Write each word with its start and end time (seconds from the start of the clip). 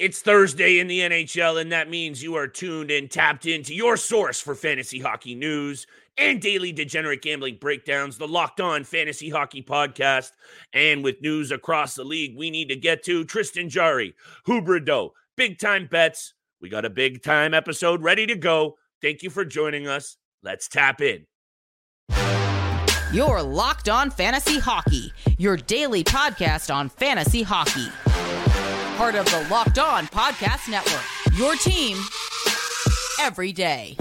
It's 0.00 0.22
Thursday 0.22 0.78
in 0.78 0.86
the 0.86 1.00
NHL, 1.00 1.60
and 1.60 1.70
that 1.72 1.90
means 1.90 2.22
you 2.22 2.34
are 2.34 2.46
tuned 2.46 2.90
and 2.90 3.10
tapped 3.10 3.44
into 3.44 3.74
your 3.74 3.98
source 3.98 4.40
for 4.40 4.54
fantasy 4.54 4.98
hockey 4.98 5.34
news 5.34 5.86
and 6.16 6.40
daily 6.40 6.72
degenerate 6.72 7.20
gambling 7.20 7.58
breakdowns, 7.60 8.16
the 8.16 8.26
Locked 8.26 8.62
On 8.62 8.82
Fantasy 8.82 9.28
Hockey 9.28 9.60
Podcast. 9.60 10.30
And 10.72 11.04
with 11.04 11.20
news 11.20 11.50
across 11.50 11.96
the 11.96 12.04
league, 12.04 12.34
we 12.34 12.50
need 12.50 12.70
to 12.70 12.76
get 12.76 13.02
to 13.04 13.26
Tristan 13.26 13.68
Jarry, 13.68 14.14
Huberdeau, 14.48 15.10
big 15.36 15.58
time 15.58 15.86
bets. 15.86 16.32
We 16.62 16.70
got 16.70 16.86
a 16.86 16.90
big 16.90 17.22
time 17.22 17.52
episode 17.52 18.02
ready 18.02 18.26
to 18.26 18.36
go. 18.36 18.78
Thank 19.02 19.22
you 19.22 19.28
for 19.28 19.44
joining 19.44 19.86
us. 19.86 20.16
Let's 20.42 20.66
tap 20.66 21.02
in. 21.02 21.26
Your 23.12 23.42
Locked 23.42 23.90
On 23.90 24.10
Fantasy 24.10 24.60
Hockey, 24.60 25.12
your 25.36 25.58
daily 25.58 26.04
podcast 26.04 26.74
on 26.74 26.88
fantasy 26.88 27.42
hockey 27.42 27.90
part 29.00 29.14
of 29.14 29.24
the 29.24 29.46
Locked 29.50 29.78
On 29.78 30.06
Podcast 30.08 30.70
Network. 30.70 31.38
Your 31.38 31.56
team 31.56 31.96
every 33.18 33.50
day. 33.50 33.96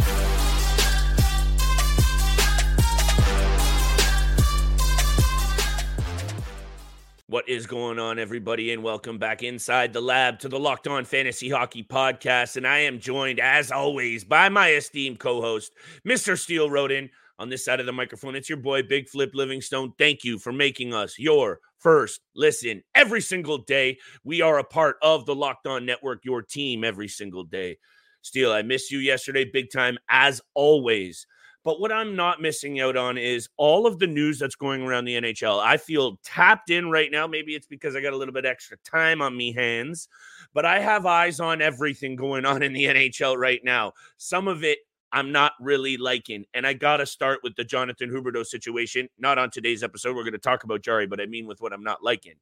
What 7.28 7.48
is 7.48 7.66
going 7.66 7.98
on, 7.98 8.20
everybody, 8.20 8.74
and 8.74 8.84
welcome 8.84 9.18
back 9.18 9.42
inside 9.42 9.94
the 9.94 10.02
lab 10.02 10.40
to 10.40 10.50
the 10.50 10.60
Locked 10.60 10.90
On 10.90 11.06
Fantasy 11.06 11.50
Hockey 11.50 11.82
Podcast. 11.82 12.58
And 12.58 12.68
I 12.68 12.80
am 12.80 13.00
joined, 13.00 13.40
as 13.40 13.72
always, 13.72 14.26
by 14.26 14.50
my 14.50 14.72
esteemed 14.72 15.20
co 15.20 15.40
host, 15.40 15.72
Mr. 16.06 16.38
Steele 16.38 16.70
Roden. 16.70 17.10
On 17.38 17.48
this 17.48 17.64
side 17.64 17.80
of 17.80 17.86
the 17.86 17.94
microphone, 17.94 18.36
it's 18.36 18.50
your 18.50 18.58
boy, 18.58 18.84
Big 18.84 19.08
Flip 19.08 19.32
Livingstone. 19.34 19.94
Thank 19.98 20.26
you 20.26 20.38
for 20.38 20.52
making 20.52 20.94
us 20.94 21.18
your 21.18 21.62
first 21.80 22.22
listen 22.36 22.84
every 22.94 23.22
single 23.22 23.58
day. 23.58 23.98
We 24.24 24.42
are 24.42 24.60
a 24.60 24.64
part 24.64 24.98
of 25.02 25.26
the 25.26 25.36
Locked 25.36 25.68
On 25.68 25.86
Network, 25.86 26.24
your 26.24 26.42
team 26.42 26.84
every 26.84 27.08
single 27.08 27.44
day. 27.44 27.78
Steele, 28.22 28.52
I 28.52 28.62
missed 28.62 28.92
you 28.92 29.00
yesterday 29.00 29.50
big 29.52 29.72
time, 29.72 29.98
as 30.10 30.42
always. 30.54 31.26
But 31.64 31.82
what 31.82 31.92
I'm 31.92 32.16
not 32.16 32.42
missing 32.42 32.80
out 32.80 32.96
on 32.96 33.18
is 33.18 33.50
all 33.58 33.86
of 33.86 34.00
the 34.00 34.08
news 34.08 34.40
that's 34.40 34.56
going 34.56 34.82
around 34.82 35.06
the 35.06 35.20
NHL. 35.20 35.60
I 35.60 35.78
feel 35.78 36.18
tapped 36.24 36.70
in 36.70 36.90
right 36.90 37.12
now. 37.12 37.28
Maybe 37.28 37.54
it's 37.54 37.68
because 37.68 37.96
I 37.96 38.02
got 38.02 38.14
a 38.14 38.18
little 38.18 38.34
bit 38.34 38.46
extra 38.46 38.78
time 38.86 39.22
on 39.22 39.36
me 39.36 39.52
hands, 39.52 40.08
but 40.54 40.66
I 40.66 40.80
have 40.80 41.06
eyes 41.06 41.40
on 41.40 41.62
everything 41.62 42.16
going 42.16 42.46
on 42.46 42.64
in 42.64 42.72
the 42.72 42.86
NHL 42.86 43.38
right 43.38 43.62
now. 43.64 43.92
Some 44.18 44.48
of 44.48 44.64
it 44.64 44.80
I'm 45.12 45.32
not 45.32 45.54
really 45.60 45.98
liking. 45.98 46.46
And 46.54 46.68
I 46.68 46.74
got 46.74 46.98
to 46.98 47.06
start 47.06 47.40
with 47.44 47.56
the 47.56 47.64
Jonathan 47.64 48.10
Huberdeau 48.10 48.46
situation. 48.46 49.10
Not 49.18 49.38
on 49.38 49.50
today's 49.50 49.84
episode. 49.84 50.16
We're 50.16 50.24
going 50.24 50.34
to 50.34 50.40
talk 50.40 50.64
about 50.64 50.82
Jarry, 50.82 51.08
but 51.08 51.20
I 51.20 51.26
mean 51.26 51.48
with 51.48 51.62
what 51.62 51.74
I'm 51.74 51.84
not 51.84 52.04
liking. 52.04 52.36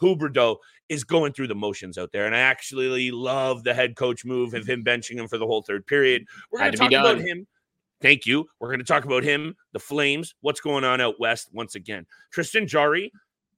Huberdeau 0.00 0.56
is 0.88 1.04
going 1.04 1.32
through 1.32 1.48
the 1.48 1.54
motions 1.54 1.98
out 1.98 2.10
there. 2.12 2.26
And 2.26 2.34
I 2.34 2.40
actually 2.40 3.10
love 3.10 3.64
the 3.64 3.74
head 3.74 3.96
coach 3.96 4.24
move 4.24 4.54
of 4.54 4.68
him 4.68 4.84
benching 4.84 5.16
him 5.16 5.28
for 5.28 5.38
the 5.38 5.46
whole 5.46 5.62
third 5.62 5.86
period. 5.86 6.24
We're 6.50 6.60
going 6.60 6.72
to 6.72 6.78
talk 6.78 6.92
about 6.92 7.18
him. 7.18 7.46
Thank 8.00 8.24
you. 8.24 8.46
We're 8.58 8.68
going 8.68 8.78
to 8.78 8.84
talk 8.84 9.04
about 9.04 9.22
him, 9.22 9.54
the 9.72 9.78
Flames, 9.78 10.34
what's 10.40 10.60
going 10.60 10.84
on 10.84 11.02
out 11.02 11.20
west 11.20 11.50
once 11.52 11.74
again. 11.74 12.06
Tristan 12.32 12.66
Jarry, 12.66 13.12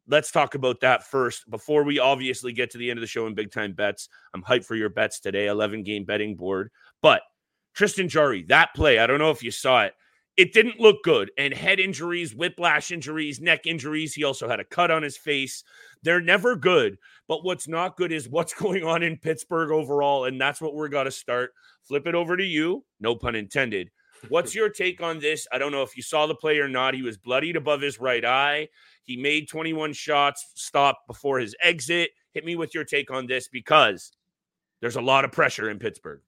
let's 0.08 0.32
talk 0.32 0.56
about 0.56 0.80
that 0.80 1.04
first 1.04 1.48
before 1.48 1.84
we 1.84 2.00
obviously 2.00 2.52
get 2.52 2.70
to 2.72 2.78
the 2.78 2.90
end 2.90 2.98
of 2.98 3.02
the 3.02 3.06
show 3.06 3.28
in 3.28 3.34
big 3.34 3.52
time 3.52 3.72
bets. 3.72 4.08
I'm 4.34 4.42
hyped 4.42 4.64
for 4.64 4.74
your 4.74 4.88
bets 4.88 5.20
today, 5.20 5.46
11 5.46 5.84
game 5.84 6.04
betting 6.04 6.34
board. 6.34 6.72
But 7.02 7.22
Tristan 7.74 8.08
Jarry, 8.08 8.44
that 8.48 8.74
play, 8.74 8.98
I 8.98 9.06
don't 9.06 9.18
know 9.18 9.30
if 9.30 9.42
you 9.42 9.50
saw 9.50 9.84
it. 9.84 9.94
It 10.36 10.54
didn't 10.54 10.80
look 10.80 11.02
good. 11.04 11.30
And 11.36 11.52
head 11.52 11.78
injuries, 11.78 12.34
whiplash 12.34 12.90
injuries, 12.90 13.40
neck 13.40 13.66
injuries. 13.66 14.14
He 14.14 14.24
also 14.24 14.48
had 14.48 14.60
a 14.60 14.64
cut 14.64 14.90
on 14.90 15.02
his 15.02 15.16
face. 15.16 15.62
They're 16.02 16.22
never 16.22 16.56
good. 16.56 16.96
But 17.28 17.44
what's 17.44 17.68
not 17.68 17.96
good 17.96 18.12
is 18.12 18.28
what's 18.28 18.54
going 18.60 18.84
on 18.84 19.02
in 19.02 19.18
Pittsburgh 19.18 19.70
overall. 19.70 20.24
And 20.24 20.40
that's 20.40 20.60
what 20.60 20.74
we're 20.74 20.88
going 20.88 21.04
to 21.04 21.10
start. 21.10 21.52
Flip 21.82 22.06
it 22.06 22.14
over 22.14 22.36
to 22.36 22.44
you. 22.44 22.84
No 23.00 23.14
pun 23.14 23.34
intended. 23.34 23.90
What's 24.28 24.54
your 24.54 24.68
take 24.68 25.02
on 25.02 25.18
this? 25.18 25.46
I 25.52 25.58
don't 25.58 25.72
know 25.72 25.82
if 25.82 25.96
you 25.96 26.02
saw 26.02 26.26
the 26.26 26.34
play 26.34 26.58
or 26.58 26.68
not. 26.68 26.94
He 26.94 27.02
was 27.02 27.18
bloodied 27.18 27.56
above 27.56 27.80
his 27.80 27.98
right 27.98 28.24
eye. 28.24 28.68
He 29.02 29.16
made 29.16 29.48
21 29.48 29.92
shots, 29.94 30.52
stopped 30.54 31.08
before 31.08 31.40
his 31.40 31.56
exit. 31.60 32.10
Hit 32.32 32.44
me 32.44 32.54
with 32.54 32.72
your 32.72 32.84
take 32.84 33.10
on 33.10 33.26
this 33.26 33.48
because 33.48 34.12
there's 34.80 34.96
a 34.96 35.00
lot 35.00 35.24
of 35.24 35.32
pressure 35.32 35.70
in 35.70 35.78
Pittsburgh. 35.78 36.20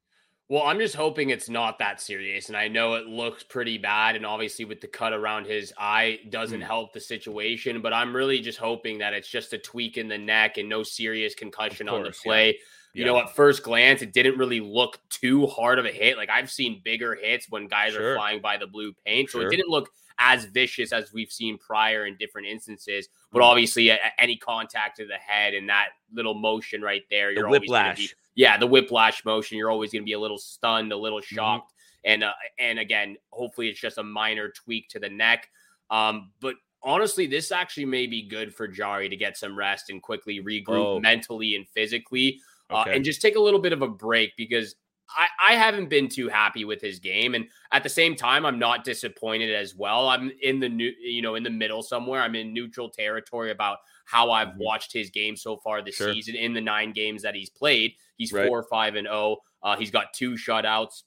Well, 0.55 0.63
I'm 0.63 0.79
just 0.79 0.95
hoping 0.95 1.31
it's 1.31 1.49
not 1.49 1.81
that 1.81 2.01
serious. 2.01 2.47
And 2.47 2.57
I 2.57 2.69
know 2.69 2.95
it 2.95 3.09
looks 3.09 3.43
pretty 3.43 3.77
bad. 3.77 4.15
And 4.15 4.25
obviously, 4.25 4.65
with 4.65 4.81
the 4.81 4.87
cut 4.87 5.13
around 5.13 5.49
his 5.49 5.75
eye, 5.77 6.21
doesn't 6.31 6.61
mm. 6.61 6.65
help 6.65 6.93
the 6.93 7.01
situation. 7.01 7.83
But 7.83 7.93
I'm 7.93 8.15
really 8.15 8.39
just 8.39 8.59
hoping 8.61 8.99
that 8.99 9.15
it's 9.15 9.27
just 9.27 9.53
a 9.53 9.59
tweak 9.59 9.99
in 9.99 10.07
the 10.07 10.17
neck 10.17 10.57
and 10.57 10.69
no 10.69 10.85
serious 10.85 11.35
concussion 11.35 11.89
course, 11.89 11.99
on 11.99 12.05
the 12.05 12.15
play. 12.23 12.47
Yeah. 12.47 12.53
You 12.53 13.01
yeah. 13.01 13.07
know, 13.07 13.19
at 13.19 13.35
first 13.35 13.65
glance, 13.65 14.01
it 14.01 14.13
didn't 14.13 14.39
really 14.39 14.61
look 14.61 15.01
too 15.11 15.49
hard 15.49 15.81
of 15.81 15.87
a 15.87 15.91
hit. 15.91 16.17
Like 16.17 16.31
I've 16.31 16.53
seen 16.53 16.81
bigger 16.85 17.17
hits 17.17 17.51
when 17.51 17.67
guys 17.67 17.95
sure. 17.95 18.13
are 18.13 18.15
flying 18.15 18.41
by 18.41 18.57
the 18.57 18.69
blue 18.69 18.93
paint. 19.05 19.31
So 19.31 19.41
sure. 19.41 19.49
it 19.49 19.51
didn't 19.51 19.71
look 19.71 19.91
as 20.19 20.45
vicious 20.45 20.93
as 20.93 21.13
we've 21.13 21.33
seen 21.33 21.59
prior 21.59 22.07
in 22.07 22.17
different 22.17 22.47
instances. 22.47 23.09
But 23.33 23.41
mm. 23.41 23.45
obviously, 23.45 23.93
any 24.19 24.37
contact 24.37 24.97
to 24.99 25.07
the 25.07 25.15
head 25.15 25.55
and 25.55 25.69
that 25.69 25.89
little 26.13 26.35
motion 26.35 26.83
right 26.83 27.03
there, 27.11 27.33
you're 27.33 27.45
the 27.45 27.51
whiplash 27.51 28.15
yeah, 28.35 28.59
the 28.59 28.67
whiplash 28.67 29.25
motion, 29.25 29.59
you're 29.59 29.71
always 29.71 29.93
going 29.93 30.03
to 30.03 30.07
be 30.07 30.13
a 30.13 30.19
little 30.19 30.39
stunned, 30.39 30.93
a 30.93 30.97
little 30.97 31.21
mm-hmm. 31.21 31.35
shocked. 31.35 31.71
Mm-hmm. 31.71 32.13
And 32.13 32.25
uh, 32.25 32.33
and 32.59 32.79
again, 32.79 33.17
hopefully 33.31 33.69
it's 33.69 33.81
just 33.81 33.99
a 33.99 34.03
minor 34.03 34.51
tweak 34.51 34.89
to 34.91 34.99
the 34.99 35.09
neck. 35.09 35.49
Um, 35.91 36.33
but 36.41 36.55
honestly, 36.83 37.27
this 37.27 37.51
actually 37.51 37.87
may 37.87 38.07
be 38.07 38.29
good 38.29 38.55
for 38.55 38.69
Jarry 38.69 39.09
to 39.09 39.17
get 39.17 39.39
some 39.39 39.57
rest 39.57 39.89
and 39.89 40.03
quickly 40.03 40.41
regroup 40.41 40.85
oh. 40.85 41.01
mentally 41.01 41.57
and 41.57 41.67
physically, 41.69 42.41
uh, 42.69 42.85
and 42.89 43.05
just 43.05 43.23
take 43.23 43.37
a 43.37 43.41
little 43.41 43.61
bit 43.61 43.73
of 43.73 43.81
a 43.81 43.89
break 43.89 44.33
because 44.37 44.75
I, 45.11 45.53
I 45.53 45.55
haven't 45.57 45.91
been 45.91 46.09
too 46.09 46.29
happy 46.29 46.65
with 46.65 46.81
his 46.81 46.99
game, 46.99 47.35
and 47.35 47.47
at 47.73 47.83
the 47.83 47.89
same 47.89 48.17
time, 48.17 48.47
I'm 48.47 48.59
not 48.59 48.85
disappointed 48.85 49.55
as 49.55 49.75
well. 49.75 50.09
I'm 50.09 50.33
in 50.43 50.61
the 50.61 50.69
new, 50.69 50.93
you 51.01 51.23
know, 51.23 51.35
in 51.35 51.43
the 51.43 51.51
middle 51.51 51.83
somewhere. 51.83 52.23
I'm 52.23 52.35
in 52.35 52.53
neutral 52.53 52.89
territory 52.89 53.51
about 53.51 53.79
how 54.07 54.31
I've 54.31 54.49
mm-hmm. 54.49 54.65
watched 54.65 54.93
his 54.93 55.11
game 55.11 55.37
so 55.37 55.57
far 55.57 55.83
this 55.83 55.97
sure. 55.97 56.13
season 56.13 56.37
in 56.37 56.55
the 56.55 56.61
nine 56.61 56.93
games 56.93 57.23
that 57.23 57.35
he's 57.35 57.51
played. 57.51 57.93
He's 58.17 58.33
right. 58.33 58.49
four, 58.49 58.63
five, 58.63 58.95
and. 58.95 59.09
Oh. 59.09 59.39
Uh, 59.65 59.77
he's 59.77 59.91
got 59.91 60.13
two 60.13 60.33
shutouts, 60.35 61.05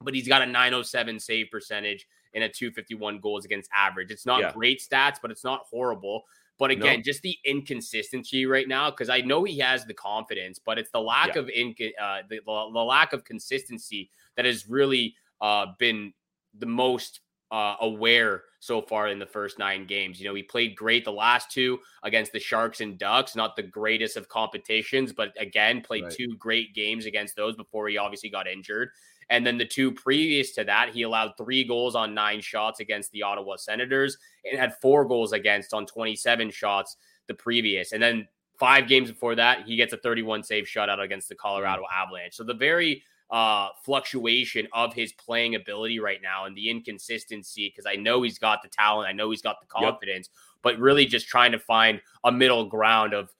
but 0.00 0.14
he's 0.14 0.28
got 0.28 0.40
a 0.40 0.46
907 0.46 1.18
save 1.18 1.50
percentage 1.50 2.06
and 2.32 2.44
a 2.44 2.48
251 2.48 3.18
goals 3.18 3.44
against 3.44 3.68
average. 3.74 4.12
It's 4.12 4.24
not 4.24 4.40
yeah. 4.40 4.52
great 4.52 4.80
stats, 4.80 5.16
but 5.20 5.32
it's 5.32 5.42
not 5.42 5.64
horrible. 5.68 6.22
But 6.58 6.72
again, 6.72 7.02
just 7.04 7.22
the 7.22 7.36
inconsistency 7.44 8.44
right 8.44 8.66
now, 8.66 8.90
because 8.90 9.08
I 9.08 9.20
know 9.20 9.44
he 9.44 9.58
has 9.58 9.84
the 9.84 9.94
confidence, 9.94 10.58
but 10.58 10.76
it's 10.76 10.90
the 10.90 11.00
lack 11.00 11.36
yeah. 11.36 11.42
of 11.42 11.48
in 11.48 11.74
uh, 12.02 12.18
the, 12.28 12.40
the, 12.44 12.84
lack 12.84 13.12
of 13.12 13.24
consistency 13.24 14.10
that 14.34 14.44
has 14.44 14.68
really 14.68 15.14
uh, 15.40 15.66
been 15.78 16.12
the 16.58 16.66
most 16.66 17.20
uh, 17.52 17.76
aware 17.80 18.42
so 18.60 18.82
far 18.82 19.08
in 19.08 19.18
the 19.18 19.26
first 19.26 19.58
nine 19.58 19.86
games. 19.86 20.20
You 20.20 20.26
know, 20.26 20.34
he 20.34 20.42
played 20.42 20.74
great 20.74 21.04
the 21.04 21.12
last 21.12 21.50
two 21.50 21.78
against 22.02 22.32
the 22.32 22.40
Sharks 22.40 22.80
and 22.80 22.98
Ducks, 22.98 23.36
not 23.36 23.54
the 23.54 23.62
greatest 23.62 24.16
of 24.16 24.28
competitions, 24.28 25.12
but 25.12 25.32
again, 25.38 25.80
played 25.80 26.04
right. 26.04 26.12
two 26.12 26.36
great 26.38 26.74
games 26.74 27.06
against 27.06 27.36
those 27.36 27.54
before 27.54 27.88
he 27.88 27.96
obviously 27.96 28.30
got 28.30 28.48
injured. 28.48 28.90
And 29.30 29.46
then 29.46 29.58
the 29.58 29.66
two 29.66 29.92
previous 29.92 30.52
to 30.54 30.64
that, 30.64 30.90
he 30.90 31.02
allowed 31.02 31.32
three 31.36 31.64
goals 31.64 31.94
on 31.94 32.14
nine 32.14 32.40
shots 32.40 32.80
against 32.80 33.12
the 33.12 33.22
Ottawa 33.22 33.56
Senators 33.56 34.16
and 34.44 34.58
had 34.58 34.76
four 34.80 35.04
goals 35.04 35.32
against 35.32 35.74
on 35.74 35.86
27 35.86 36.50
shots 36.50 36.96
the 37.26 37.34
previous. 37.34 37.92
And 37.92 38.02
then 38.02 38.26
five 38.58 38.88
games 38.88 39.10
before 39.10 39.34
that, 39.34 39.64
he 39.66 39.76
gets 39.76 39.92
a 39.92 39.98
31 39.98 40.42
save 40.42 40.64
shutout 40.64 41.00
against 41.00 41.28
the 41.28 41.34
Colorado 41.34 41.82
mm. 41.82 42.02
Avalanche. 42.02 42.34
So 42.34 42.44
the 42.44 42.54
very 42.54 43.02
uh, 43.30 43.68
fluctuation 43.84 44.66
of 44.72 44.94
his 44.94 45.12
playing 45.12 45.54
ability 45.54 46.00
right 46.00 46.20
now 46.22 46.46
and 46.46 46.56
the 46.56 46.70
inconsistency 46.70 47.68
because 47.68 47.86
I 47.86 47.96
know 47.96 48.22
he's 48.22 48.38
got 48.38 48.62
the 48.62 48.68
talent, 48.68 49.08
I 49.08 49.12
know 49.12 49.30
he's 49.30 49.42
got 49.42 49.60
the 49.60 49.66
confidence, 49.66 50.30
yep. 50.30 50.60
but 50.62 50.78
really 50.78 51.04
just 51.04 51.28
trying 51.28 51.52
to 51.52 51.58
find 51.58 52.00
a 52.24 52.32
middle 52.32 52.64
ground 52.64 53.12
of 53.12 53.30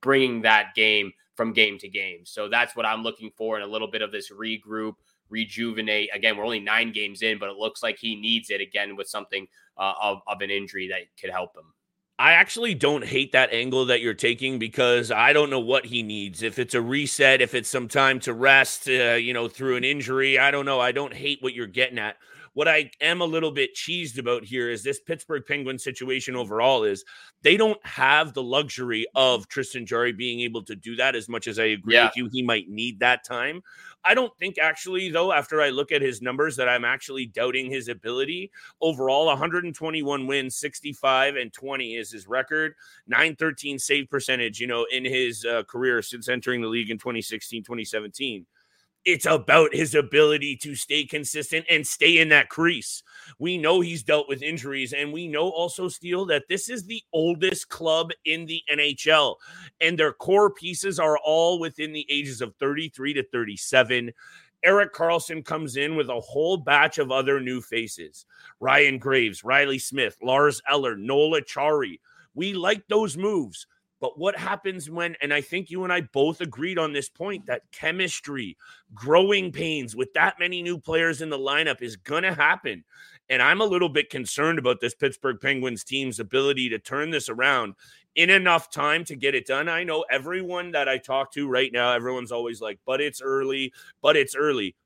bringing 0.00 0.42
that 0.42 0.74
game 0.74 1.12
from 1.36 1.52
game 1.52 1.78
to 1.78 1.88
game. 1.88 2.20
So 2.24 2.48
that's 2.48 2.74
what 2.74 2.84
I'm 2.84 3.04
looking 3.04 3.30
for 3.36 3.56
in 3.56 3.62
a 3.62 3.66
little 3.66 3.88
bit 3.88 4.02
of 4.02 4.10
this 4.10 4.32
regroup, 4.32 4.94
rejuvenate. 5.30 6.10
Again, 6.14 6.36
we're 6.36 6.44
only 6.44 6.60
nine 6.60 6.92
games 6.92 7.22
in, 7.22 7.38
but 7.38 7.48
it 7.48 7.56
looks 7.56 7.82
like 7.82 7.98
he 7.98 8.16
needs 8.16 8.50
it 8.50 8.60
again 8.60 8.96
with 8.96 9.08
something 9.08 9.46
uh, 9.76 9.92
of, 10.00 10.18
of 10.26 10.40
an 10.40 10.50
injury 10.50 10.88
that 10.88 11.02
could 11.20 11.30
help 11.30 11.56
him. 11.56 11.72
I 12.20 12.32
actually 12.32 12.74
don't 12.74 13.04
hate 13.04 13.30
that 13.32 13.52
angle 13.52 13.86
that 13.86 14.00
you're 14.00 14.12
taking 14.12 14.58
because 14.58 15.12
I 15.12 15.32
don't 15.32 15.50
know 15.50 15.60
what 15.60 15.86
he 15.86 16.02
needs. 16.02 16.42
If 16.42 16.58
it's 16.58 16.74
a 16.74 16.82
reset, 16.82 17.40
if 17.40 17.54
it's 17.54 17.70
some 17.70 17.86
time 17.86 18.18
to 18.20 18.32
rest, 18.32 18.88
uh, 18.88 19.14
you 19.14 19.32
know, 19.32 19.46
through 19.46 19.76
an 19.76 19.84
injury, 19.84 20.36
I 20.36 20.50
don't 20.50 20.66
know. 20.66 20.80
I 20.80 20.90
don't 20.90 21.14
hate 21.14 21.38
what 21.42 21.54
you're 21.54 21.68
getting 21.68 21.98
at. 21.98 22.16
What 22.58 22.66
I 22.66 22.90
am 23.00 23.20
a 23.20 23.24
little 23.24 23.52
bit 23.52 23.76
cheesed 23.76 24.18
about 24.18 24.42
here 24.42 24.68
is 24.68 24.82
this 24.82 24.98
Pittsburgh 24.98 25.44
Penguins 25.46 25.84
situation 25.84 26.34
overall 26.34 26.82
is 26.82 27.04
they 27.42 27.56
don't 27.56 27.78
have 27.86 28.34
the 28.34 28.42
luxury 28.42 29.06
of 29.14 29.46
Tristan 29.46 29.86
Jarry 29.86 30.10
being 30.10 30.40
able 30.40 30.64
to 30.64 30.74
do 30.74 30.96
that 30.96 31.14
as 31.14 31.28
much 31.28 31.46
as 31.46 31.60
I 31.60 31.66
agree 31.66 31.94
yeah. 31.94 32.06
with 32.06 32.16
you. 32.16 32.28
He 32.32 32.42
might 32.42 32.68
need 32.68 32.98
that 32.98 33.22
time. 33.22 33.62
I 34.04 34.14
don't 34.14 34.36
think 34.38 34.58
actually, 34.58 35.08
though, 35.08 35.32
after 35.32 35.62
I 35.62 35.68
look 35.68 35.92
at 35.92 36.02
his 36.02 36.20
numbers, 36.20 36.56
that 36.56 36.68
I'm 36.68 36.84
actually 36.84 37.26
doubting 37.26 37.70
his 37.70 37.86
ability. 37.86 38.50
Overall, 38.80 39.26
121 39.26 40.26
wins, 40.26 40.56
65 40.56 41.36
and 41.36 41.52
20 41.52 41.94
is 41.94 42.10
his 42.10 42.26
record, 42.26 42.74
913 43.06 43.78
save 43.78 44.10
percentage, 44.10 44.58
you 44.58 44.66
know, 44.66 44.84
in 44.90 45.04
his 45.04 45.44
uh, 45.44 45.62
career 45.62 46.02
since 46.02 46.28
entering 46.28 46.60
the 46.60 46.66
league 46.66 46.90
in 46.90 46.98
2016, 46.98 47.62
2017 47.62 48.46
it's 49.08 49.24
about 49.24 49.74
his 49.74 49.94
ability 49.94 50.54
to 50.58 50.74
stay 50.74 51.04
consistent 51.06 51.64
and 51.70 51.86
stay 51.86 52.18
in 52.18 52.28
that 52.28 52.50
crease. 52.50 53.02
We 53.38 53.56
know 53.56 53.80
he's 53.80 54.02
dealt 54.02 54.28
with 54.28 54.42
injuries, 54.42 54.92
and 54.92 55.14
we 55.14 55.26
know 55.26 55.48
also, 55.48 55.88
Steele, 55.88 56.26
that 56.26 56.44
this 56.48 56.68
is 56.68 56.84
the 56.84 57.02
oldest 57.14 57.70
club 57.70 58.10
in 58.26 58.44
the 58.44 58.62
NHL, 58.70 59.36
and 59.80 59.98
their 59.98 60.12
core 60.12 60.52
pieces 60.52 61.00
are 61.00 61.18
all 61.24 61.58
within 61.58 61.94
the 61.94 62.06
ages 62.10 62.42
of 62.42 62.54
33 62.56 63.14
to 63.14 63.24
37. 63.24 64.12
Erik 64.62 64.92
Karlsson 64.92 65.42
comes 65.42 65.76
in 65.76 65.96
with 65.96 66.10
a 66.10 66.20
whole 66.20 66.58
batch 66.58 66.98
of 66.98 67.10
other 67.10 67.40
new 67.40 67.62
faces 67.62 68.26
Ryan 68.60 68.98
Graves, 68.98 69.42
Riley 69.42 69.78
Smith, 69.78 70.18
Lars 70.22 70.60
Eller, 70.68 70.96
Noel 70.96 71.40
Acciari. 71.40 71.98
We 72.34 72.52
like 72.52 72.86
those 72.88 73.16
moves. 73.16 73.66
But 74.00 74.18
what 74.18 74.36
happens 74.36 74.88
when, 74.88 75.16
and 75.20 75.34
I 75.34 75.40
think 75.40 75.70
you 75.70 75.82
and 75.84 75.92
I 75.92 76.02
both 76.02 76.40
agreed 76.40 76.78
on 76.78 76.92
this 76.92 77.08
point 77.08 77.46
that 77.46 77.62
chemistry, 77.72 78.56
growing 78.94 79.50
pains 79.50 79.96
with 79.96 80.12
that 80.14 80.38
many 80.38 80.62
new 80.62 80.78
players 80.78 81.20
in 81.20 81.30
the 81.30 81.38
lineup 81.38 81.82
is 81.82 81.96
going 81.96 82.22
to 82.22 82.32
happen. 82.32 82.84
And 83.28 83.42
I'm 83.42 83.60
a 83.60 83.66
little 83.66 83.88
bit 83.88 84.08
concerned 84.08 84.58
about 84.58 84.80
this 84.80 84.94
Pittsburgh 84.94 85.38
Penguins 85.40 85.84
team's 85.84 86.20
ability 86.20 86.68
to 86.70 86.78
turn 86.78 87.10
this 87.10 87.28
around 87.28 87.74
in 88.14 88.30
enough 88.30 88.70
time 88.70 89.04
to 89.04 89.16
get 89.16 89.34
it 89.34 89.46
done. 89.46 89.68
I 89.68 89.84
know 89.84 90.04
everyone 90.10 90.72
that 90.72 90.88
I 90.88 90.98
talk 90.98 91.32
to 91.32 91.48
right 91.48 91.72
now, 91.72 91.92
everyone's 91.92 92.32
always 92.32 92.60
like, 92.60 92.78
but 92.86 93.00
it's 93.00 93.20
early, 93.20 93.72
but 94.00 94.16
it's 94.16 94.34
early. 94.34 94.76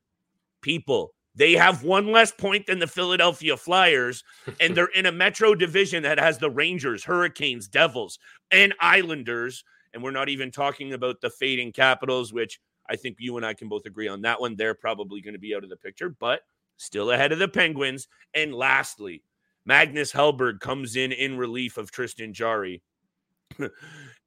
People, 0.61 1.15
they 1.35 1.53
have 1.53 1.83
one 1.83 2.13
less 2.13 2.31
point 2.31 2.67
than 2.67 2.79
the 2.79 2.87
Philadelphia 2.87 3.57
Flyers, 3.57 4.23
and 4.61 4.75
they're 4.77 4.87
in 4.87 5.07
a 5.07 5.13
Metro 5.13 5.55
division 5.55 6.03
that 6.03 6.19
has 6.19 6.39
the 6.39 6.51
Rangers, 6.51 7.05
Hurricanes, 7.05 7.69
Devils, 7.69 8.19
and 8.51 8.75
Islanders. 8.81 9.65
And 9.95 10.03
we're 10.03 10.11
not 10.11 10.29
even 10.29 10.51
talking 10.51 10.93
about 10.93 11.21
the 11.21 11.31
fading 11.31 11.73
Capitals, 11.73 12.33
which 12.33 12.61
I 12.89 12.97
think 12.97 13.17
you 13.19 13.37
and 13.37 13.47
I 13.47 13.55
can 13.55 13.69
both 13.69 13.87
agree 13.87 14.09
on 14.09 14.23
that 14.23 14.41
one. 14.41 14.57
They're 14.57 14.75
probably 14.75 15.21
going 15.21 15.35
to 15.35 15.41
be 15.41 15.55
out 15.55 15.65
of 15.65 15.71
the 15.71 15.77
picture, 15.77 16.11
but 16.19 16.41
still 16.77 17.11
ahead 17.11 17.33
of 17.33 17.39
the 17.39 17.49
Penguins. 17.49 18.09
And 18.35 18.55
lastly, 18.55 19.23
Magnus 19.65 20.13
Hellberg 20.13 20.61
comes 20.61 20.97
in 20.97 21.13
in 21.13 21.37
relief 21.37 21.79
of 21.79 21.91
Tristan 21.91 22.33
Jarry. 22.33 22.83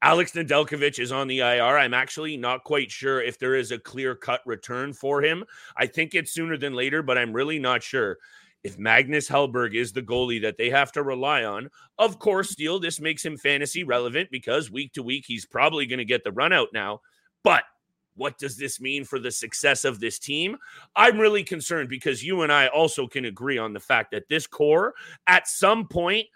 Alex 0.02 0.32
Nedeljkovic 0.32 0.98
is 0.98 1.12
on 1.12 1.26
the 1.26 1.40
IR. 1.40 1.78
I'm 1.78 1.94
actually 1.94 2.36
not 2.36 2.64
quite 2.64 2.90
sure 2.90 3.22
if 3.22 3.38
there 3.38 3.54
is 3.54 3.72
a 3.72 3.78
clear 3.78 4.14
cut 4.14 4.40
return 4.46 4.92
for 4.92 5.22
him. 5.22 5.44
I 5.76 5.86
think 5.86 6.14
it's 6.14 6.32
sooner 6.32 6.56
than 6.56 6.74
later, 6.74 7.02
but 7.02 7.18
I'm 7.18 7.32
really 7.32 7.58
not 7.58 7.82
sure. 7.82 8.18
If 8.62 8.78
Magnus 8.78 9.28
Hellberg 9.28 9.74
is 9.74 9.92
the 9.92 10.02
goalie 10.02 10.42
that 10.42 10.58
they 10.58 10.70
have 10.70 10.92
to 10.92 11.02
rely 11.02 11.44
on, 11.44 11.70
of 11.98 12.18
course, 12.18 12.50
Steele, 12.50 12.80
this 12.80 13.00
makes 13.00 13.24
him 13.24 13.36
fantasy 13.36 13.84
relevant 13.84 14.30
because 14.30 14.70
week 14.70 14.92
to 14.94 15.02
week 15.02 15.24
he's 15.26 15.46
probably 15.46 15.86
going 15.86 15.98
to 15.98 16.04
get 16.04 16.24
the 16.24 16.32
run 16.32 16.52
out 16.52 16.68
now. 16.72 17.00
But 17.44 17.62
what 18.16 18.38
does 18.38 18.56
this 18.56 18.80
mean 18.80 19.04
for 19.04 19.18
the 19.18 19.30
success 19.30 19.84
of 19.84 20.00
this 20.00 20.18
team? 20.18 20.56
I'm 20.96 21.18
really 21.18 21.44
concerned 21.44 21.88
because 21.88 22.24
you 22.24 22.42
and 22.42 22.52
I 22.52 22.66
also 22.68 23.06
can 23.06 23.26
agree 23.26 23.58
on 23.58 23.72
the 23.72 23.80
fact 23.80 24.10
that 24.10 24.28
this 24.28 24.46
core 24.46 24.94
at 25.26 25.46
some 25.46 25.86
point 25.86 26.26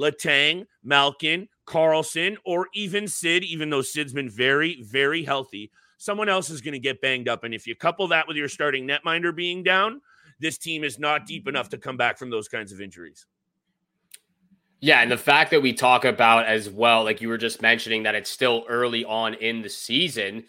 Letang, 0.00 0.66
Malkin, 0.82 1.48
Karlsson, 1.66 2.36
or 2.44 2.68
even 2.74 3.06
Sid, 3.06 3.44
even 3.44 3.70
though 3.70 3.82
Sid's 3.82 4.12
been 4.12 4.30
very, 4.30 4.82
very 4.82 5.22
healthy, 5.22 5.70
someone 5.98 6.28
else 6.28 6.48
is 6.50 6.60
going 6.60 6.72
to 6.72 6.80
get 6.80 7.00
banged 7.00 7.28
up. 7.28 7.44
And 7.44 7.54
if 7.54 7.66
you 7.66 7.76
couple 7.76 8.08
that 8.08 8.26
with 8.26 8.36
your 8.36 8.48
starting 8.48 8.88
netminder 8.88 9.34
being 9.34 9.62
down, 9.62 10.00
this 10.40 10.58
team 10.58 10.82
is 10.82 10.98
not 10.98 11.26
deep 11.26 11.46
enough 11.46 11.68
to 11.68 11.78
come 11.78 11.96
back 11.96 12.18
from 12.18 12.30
those 12.30 12.48
kinds 12.48 12.72
of 12.72 12.80
injuries. 12.80 13.26
Yeah, 14.80 15.02
and 15.02 15.12
the 15.12 15.18
fact 15.18 15.50
that 15.50 15.60
we 15.60 15.74
talk 15.74 16.06
about 16.06 16.46
as 16.46 16.70
well, 16.70 17.04
like 17.04 17.20
you 17.20 17.28
were 17.28 17.36
just 17.36 17.60
mentioning, 17.60 18.02
that 18.04 18.14
it's 18.14 18.30
still 18.30 18.64
early 18.66 19.04
on 19.04 19.34
in 19.34 19.60
the 19.60 19.68
season. 19.68 20.44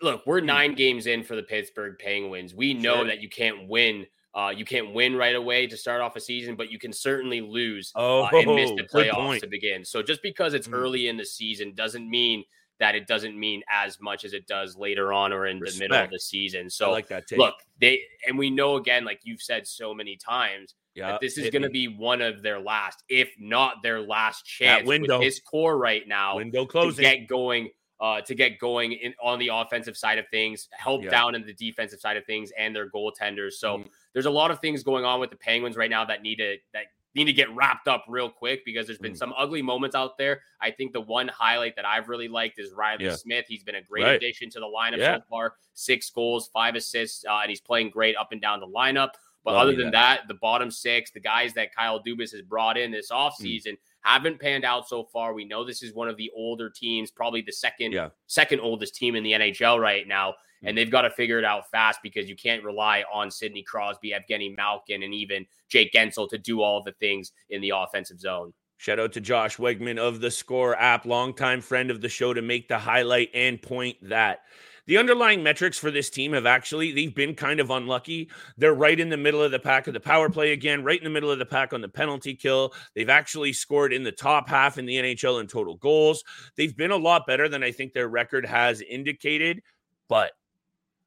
Look, 0.00 0.24
we're 0.24 0.40
hmm. 0.40 0.46
nine 0.46 0.74
games 0.74 1.06
in 1.06 1.24
for 1.24 1.34
the 1.34 1.42
Pittsburgh 1.42 1.98
Penguins. 1.98 2.54
We 2.54 2.74
know 2.74 2.98
sure. 2.98 3.06
that 3.06 3.20
you 3.20 3.28
can't 3.28 3.68
win 3.68 4.06
uh, 4.36 4.50
you 4.50 4.66
can't 4.66 4.92
win 4.92 5.16
right 5.16 5.34
away 5.34 5.66
to 5.66 5.76
start 5.76 6.02
off 6.02 6.14
a 6.14 6.20
season, 6.20 6.56
but 6.56 6.70
you 6.70 6.78
can 6.78 6.92
certainly 6.92 7.40
lose 7.40 7.90
oh, 7.96 8.24
uh, 8.24 8.28
and 8.34 8.54
miss 8.54 8.70
the 8.72 8.82
playoffs 8.94 9.40
to 9.40 9.46
begin. 9.46 9.82
So 9.82 10.02
just 10.02 10.22
because 10.22 10.52
it's 10.52 10.68
mm. 10.68 10.74
early 10.74 11.08
in 11.08 11.16
the 11.16 11.24
season 11.24 11.74
doesn't 11.74 12.08
mean 12.08 12.44
that 12.78 12.94
it 12.94 13.06
doesn't 13.06 13.38
mean 13.38 13.62
as 13.72 13.98
much 13.98 14.24
as 14.24 14.34
it 14.34 14.46
does 14.46 14.76
later 14.76 15.10
on 15.10 15.32
or 15.32 15.46
in 15.46 15.58
Respect. 15.58 15.78
the 15.78 15.84
middle 15.84 16.04
of 16.04 16.10
the 16.10 16.20
season. 16.20 16.68
So 16.68 16.90
I 16.90 16.92
like 16.92 17.08
that 17.08 17.26
take. 17.26 17.38
look, 17.38 17.54
they 17.80 18.02
and 18.28 18.36
we 18.36 18.50
know 18.50 18.76
again, 18.76 19.06
like 19.06 19.20
you've 19.24 19.40
said 19.40 19.66
so 19.66 19.94
many 19.94 20.16
times, 20.16 20.74
yeah, 20.94 21.12
that 21.12 21.22
this 21.22 21.38
is 21.38 21.48
going 21.48 21.62
to 21.62 21.70
be 21.70 21.88
one 21.88 22.20
of 22.20 22.42
their 22.42 22.60
last, 22.60 23.02
if 23.08 23.30
not 23.38 23.82
their 23.82 24.02
last 24.02 24.44
chance. 24.44 24.82
That 24.82 24.86
window, 24.86 25.18
with 25.18 25.24
his 25.24 25.40
core 25.40 25.78
right 25.78 26.06
now, 26.06 26.36
window 26.36 26.66
closing, 26.66 27.02
to 27.04 27.16
get 27.16 27.26
going 27.26 27.70
uh, 28.00 28.20
to 28.20 28.34
get 28.34 28.58
going 28.58 28.92
in 28.92 29.14
on 29.22 29.38
the 29.38 29.48
offensive 29.52 29.96
side 29.96 30.18
of 30.18 30.26
things, 30.28 30.68
help 30.72 31.02
yeah. 31.02 31.10
down 31.10 31.34
in 31.34 31.46
the 31.46 31.54
defensive 31.54 32.00
side 32.00 32.16
of 32.16 32.24
things, 32.26 32.52
and 32.58 32.76
their 32.76 32.90
goaltenders. 32.90 33.52
So 33.52 33.78
mm-hmm. 33.78 33.88
There's 34.16 34.24
a 34.24 34.30
lot 34.30 34.50
of 34.50 34.60
things 34.60 34.82
going 34.82 35.04
on 35.04 35.20
with 35.20 35.28
the 35.28 35.36
Penguins 35.36 35.76
right 35.76 35.90
now 35.90 36.02
that 36.06 36.22
need 36.22 36.36
to 36.36 36.56
that 36.72 36.84
need 37.14 37.26
to 37.26 37.34
get 37.34 37.54
wrapped 37.54 37.86
up 37.86 38.02
real 38.08 38.30
quick 38.30 38.64
because 38.64 38.86
there's 38.86 38.98
been 38.98 39.12
mm-hmm. 39.12 39.18
some 39.18 39.34
ugly 39.36 39.60
moments 39.60 39.94
out 39.94 40.16
there. 40.16 40.40
I 40.58 40.70
think 40.70 40.94
the 40.94 41.02
one 41.02 41.28
highlight 41.28 41.76
that 41.76 41.84
I've 41.84 42.08
really 42.08 42.26
liked 42.26 42.58
is 42.58 42.72
Riley 42.72 43.04
yeah. 43.04 43.14
Smith. 43.14 43.44
He's 43.46 43.62
been 43.62 43.74
a 43.74 43.82
great 43.82 44.04
right. 44.04 44.14
addition 44.14 44.48
to 44.52 44.60
the 44.60 44.64
lineup 44.64 44.96
yeah. 44.96 45.18
so 45.18 45.22
far. 45.28 45.56
Six 45.74 46.08
goals, 46.08 46.48
five 46.50 46.76
assists, 46.76 47.26
uh, 47.28 47.40
and 47.42 47.50
he's 47.50 47.60
playing 47.60 47.90
great 47.90 48.16
up 48.16 48.32
and 48.32 48.40
down 48.40 48.58
the 48.60 48.66
lineup. 48.66 49.10
But 49.46 49.54
Love 49.54 49.62
other 49.62 49.76
than 49.76 49.92
that. 49.92 50.22
that. 50.22 50.28
the 50.28 50.34
bottom 50.34 50.72
six, 50.72 51.12
the 51.12 51.20
guys 51.20 51.54
that 51.54 51.72
Kyle 51.72 52.02
Dubas 52.02 52.32
has 52.32 52.42
brought 52.42 52.76
in 52.76 52.90
this 52.90 53.10
mm. 53.10 53.16
offseason, 53.16 53.72
mm 53.72 53.76
haven't 54.06 54.38
panned 54.38 54.64
out 54.64 54.88
so 54.88 55.02
far. 55.02 55.34
We 55.34 55.44
know 55.44 55.64
this 55.64 55.82
is 55.82 55.92
one 55.92 56.08
of 56.08 56.16
the 56.16 56.30
older 56.32 56.70
teams, 56.70 57.10
probably 57.10 57.42
the 57.42 57.50
second 57.50 57.90
yeah. 57.90 58.10
second 58.28 58.60
oldest 58.60 58.94
team 58.94 59.16
in 59.16 59.24
the 59.24 59.32
NHL 59.32 59.80
right 59.80 60.06
now, 60.06 60.34
and 60.62 60.74
mm. 60.74 60.76
they've 60.76 60.92
got 60.92 61.02
to 61.02 61.10
figure 61.10 61.40
it 61.40 61.44
out 61.44 61.68
fast 61.72 61.98
because 62.04 62.28
you 62.28 62.36
can't 62.36 62.62
rely 62.62 63.02
on 63.12 63.32
Sidney 63.32 63.64
Crosby, 63.64 64.12
Evgeny 64.12 64.56
Malkin, 64.56 65.02
and 65.02 65.12
even 65.12 65.44
Jake 65.68 65.92
Guentzel 65.92 66.30
to 66.30 66.38
do 66.38 66.62
all 66.62 66.84
the 66.84 66.92
things 67.00 67.32
in 67.50 67.60
the 67.60 67.72
offensive 67.74 68.20
zone. 68.20 68.52
Shout 68.76 69.00
out 69.00 69.12
to 69.14 69.20
Josh 69.20 69.56
Wegman 69.56 69.98
of 69.98 70.20
the 70.20 70.30
Score 70.30 70.76
app, 70.76 71.04
longtime 71.04 71.60
friend 71.60 71.90
of 71.90 72.00
the 72.00 72.08
show, 72.08 72.32
to 72.32 72.42
make 72.42 72.68
the 72.68 72.78
highlight 72.78 73.30
and 73.34 73.60
point 73.60 73.96
that 74.02 74.42
the 74.86 74.98
underlying 74.98 75.42
metrics 75.42 75.78
for 75.78 75.90
this 75.90 76.10
team 76.10 76.32
have 76.32 76.46
actually 76.46 76.92
they've 76.92 77.14
been 77.14 77.34
kind 77.34 77.60
of 77.60 77.70
unlucky. 77.70 78.30
They're 78.56 78.74
right 78.74 78.98
in 78.98 79.08
the 79.08 79.16
middle 79.16 79.42
of 79.42 79.50
the 79.50 79.58
pack 79.58 79.86
of 79.86 79.94
the 79.94 80.00
power 80.00 80.30
play 80.30 80.52
again, 80.52 80.84
right 80.84 80.98
in 80.98 81.04
the 81.04 81.10
middle 81.10 81.30
of 81.30 81.38
the 81.38 81.46
pack 81.46 81.72
on 81.72 81.80
the 81.80 81.88
penalty 81.88 82.34
kill. 82.34 82.72
They've 82.94 83.10
actually 83.10 83.52
scored 83.52 83.92
in 83.92 84.04
the 84.04 84.12
top 84.12 84.48
half 84.48 84.78
in 84.78 84.86
the 84.86 84.96
NHL 84.96 85.40
in 85.40 85.46
total 85.46 85.76
goals. 85.76 86.22
They've 86.56 86.76
been 86.76 86.92
a 86.92 86.96
lot 86.96 87.26
better 87.26 87.48
than 87.48 87.62
I 87.62 87.72
think 87.72 87.92
their 87.92 88.08
record 88.08 88.46
has 88.46 88.80
indicated, 88.80 89.60
but 90.08 90.32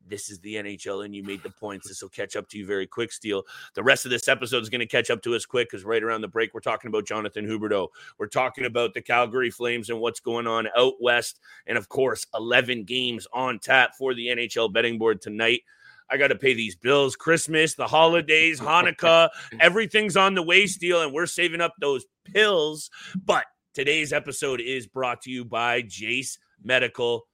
this 0.09 0.29
is 0.29 0.39
the 0.39 0.55
NHL 0.55 1.05
and 1.05 1.15
you 1.15 1.23
made 1.23 1.43
the 1.43 1.49
points. 1.49 1.87
This 1.87 2.01
will 2.01 2.09
catch 2.09 2.35
up 2.35 2.49
to 2.49 2.57
you 2.57 2.65
very 2.65 2.87
quick, 2.87 3.11
Steele. 3.11 3.43
The 3.75 3.83
rest 3.83 4.05
of 4.05 4.11
this 4.11 4.27
episode 4.27 4.61
is 4.61 4.69
going 4.69 4.79
to 4.79 4.87
catch 4.87 5.09
up 5.09 5.21
to 5.23 5.35
us 5.35 5.45
quick 5.45 5.69
because 5.69 5.85
right 5.85 6.03
around 6.03 6.21
the 6.21 6.27
break, 6.27 6.53
we're 6.53 6.59
talking 6.59 6.89
about 6.89 7.05
Jonathan 7.05 7.45
Huberdeau. 7.45 7.87
We're 8.17 8.27
talking 8.27 8.65
about 8.65 8.93
the 8.93 9.01
Calgary 9.01 9.51
Flames 9.51 9.89
and 9.89 9.99
what's 9.99 10.19
going 10.19 10.47
on 10.47 10.67
out 10.77 10.93
west. 10.99 11.39
And 11.67 11.77
of 11.77 11.89
course, 11.89 12.25
11 12.35 12.83
games 12.83 13.27
on 13.33 13.59
tap 13.59 13.95
for 13.97 14.13
the 14.13 14.27
NHL 14.27 14.73
betting 14.73 14.97
board 14.97 15.21
tonight. 15.21 15.61
I 16.11 16.17
got 16.17 16.29
to 16.29 16.35
pay 16.35 16.55
these 16.55 16.75
bills, 16.75 17.15
Christmas, 17.15 17.75
the 17.75 17.87
holidays, 17.87 18.59
Hanukkah, 18.59 19.29
everything's 19.59 20.17
on 20.17 20.33
the 20.33 20.41
way, 20.41 20.65
Steele, 20.65 21.03
and 21.03 21.13
we're 21.13 21.27
saving 21.27 21.61
up 21.61 21.75
those 21.79 22.05
pills. 22.25 22.89
But 23.25 23.45
today's 23.75 24.11
episode 24.11 24.59
is 24.59 24.87
brought 24.87 25.21
to 25.21 25.31
you 25.31 25.45
by 25.45 25.83
Jase 25.83 26.39
Medical 26.63 27.27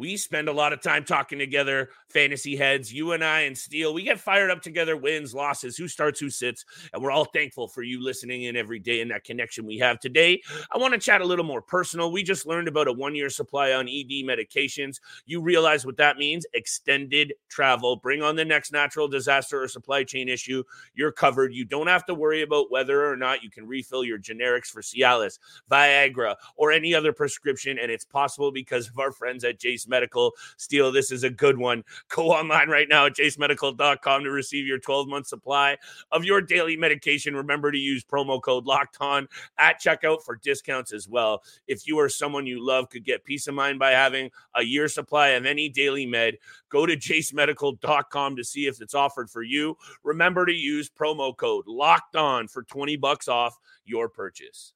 we 0.00 0.16
spend 0.16 0.48
a 0.48 0.52
lot 0.52 0.72
of 0.72 0.80
time 0.80 1.04
talking 1.04 1.38
together, 1.38 1.90
fantasy 2.08 2.56
heads, 2.56 2.90
you 2.90 3.12
and 3.12 3.22
I 3.22 3.40
and 3.40 3.56
Steele. 3.56 3.92
We 3.92 4.02
get 4.02 4.18
fired 4.18 4.50
up 4.50 4.62
together, 4.62 4.96
wins, 4.96 5.34
losses, 5.34 5.76
who 5.76 5.88
starts, 5.88 6.18
who 6.18 6.30
sits. 6.30 6.64
And 6.94 7.02
we're 7.02 7.10
all 7.10 7.26
thankful 7.26 7.68
for 7.68 7.82
you 7.82 8.02
listening 8.02 8.44
in 8.44 8.56
every 8.56 8.78
day 8.78 9.02
and 9.02 9.10
that 9.10 9.24
connection 9.24 9.66
we 9.66 9.76
have 9.76 10.00
today. 10.00 10.40
I 10.72 10.78
want 10.78 10.94
to 10.94 10.98
chat 10.98 11.20
a 11.20 11.26
little 11.26 11.44
more 11.44 11.60
personal. 11.60 12.12
We 12.12 12.22
just 12.22 12.46
learned 12.46 12.66
about 12.66 12.88
a 12.88 12.92
one 12.94 13.14
year 13.14 13.28
supply 13.28 13.72
on 13.72 13.90
ED 13.90 14.24
medications. 14.24 15.00
You 15.26 15.42
realize 15.42 15.84
what 15.84 15.98
that 15.98 16.16
means 16.16 16.46
extended 16.54 17.34
travel. 17.50 17.96
Bring 17.96 18.22
on 18.22 18.36
the 18.36 18.44
next 18.44 18.72
natural 18.72 19.06
disaster 19.06 19.62
or 19.62 19.68
supply 19.68 20.04
chain 20.04 20.30
issue. 20.30 20.64
You're 20.94 21.12
covered. 21.12 21.52
You 21.52 21.66
don't 21.66 21.88
have 21.88 22.06
to 22.06 22.14
worry 22.14 22.40
about 22.40 22.70
whether 22.70 23.06
or 23.06 23.18
not 23.18 23.42
you 23.42 23.50
can 23.50 23.66
refill 23.66 24.04
your 24.04 24.18
generics 24.18 24.68
for 24.68 24.80
Cialis, 24.80 25.38
Viagra, 25.70 26.36
or 26.56 26.72
any 26.72 26.94
other 26.94 27.12
prescription. 27.12 27.78
And 27.78 27.92
it's 27.92 28.06
possible 28.06 28.50
because 28.50 28.88
of 28.88 28.98
our 28.98 29.12
friends 29.12 29.44
at 29.44 29.60
Jase 29.60 29.89
Medical. 29.90 30.32
Steele, 30.56 30.90
this 30.90 31.10
is 31.10 31.24
a 31.24 31.30
good 31.30 31.58
one. 31.58 31.84
Go 32.08 32.30
online 32.30 32.70
right 32.70 32.88
now 32.88 33.06
at 33.06 33.16
jasemedical.com 33.16 34.24
to 34.24 34.30
receive 34.30 34.66
your 34.66 34.78
12 34.78 35.08
month 35.08 35.26
supply 35.26 35.76
of 36.10 36.24
your 36.24 36.40
daily 36.40 36.76
medication. 36.76 37.36
Remember 37.36 37.70
to 37.70 37.78
use 37.78 38.04
promo 38.04 38.40
code 38.40 38.64
locked 38.64 38.96
on 39.00 39.28
at 39.58 39.80
checkout 39.80 40.22
for 40.22 40.36
discounts 40.36 40.92
as 40.92 41.08
well. 41.08 41.42
If 41.66 41.86
you 41.86 41.98
or 41.98 42.08
someone 42.08 42.46
you 42.46 42.64
love 42.64 42.88
could 42.88 43.04
get 43.04 43.24
peace 43.24 43.46
of 43.46 43.54
mind 43.54 43.78
by 43.78 43.90
having 43.90 44.30
a 44.54 44.62
year 44.62 44.88
supply 44.88 45.28
of 45.30 45.44
any 45.44 45.68
daily 45.68 46.06
med, 46.06 46.38
go 46.70 46.86
to 46.86 46.96
jasemedical.com 46.96 48.36
to 48.36 48.44
see 48.44 48.66
if 48.66 48.80
it's 48.80 48.94
offered 48.94 49.28
for 49.28 49.42
you. 49.42 49.76
Remember 50.02 50.46
to 50.46 50.52
use 50.52 50.88
promo 50.88 51.36
code 51.36 51.66
locked 51.66 52.16
on 52.16 52.48
for 52.48 52.62
20 52.62 52.96
bucks 52.96 53.28
off 53.28 53.58
your 53.84 54.08
purchase. 54.08 54.72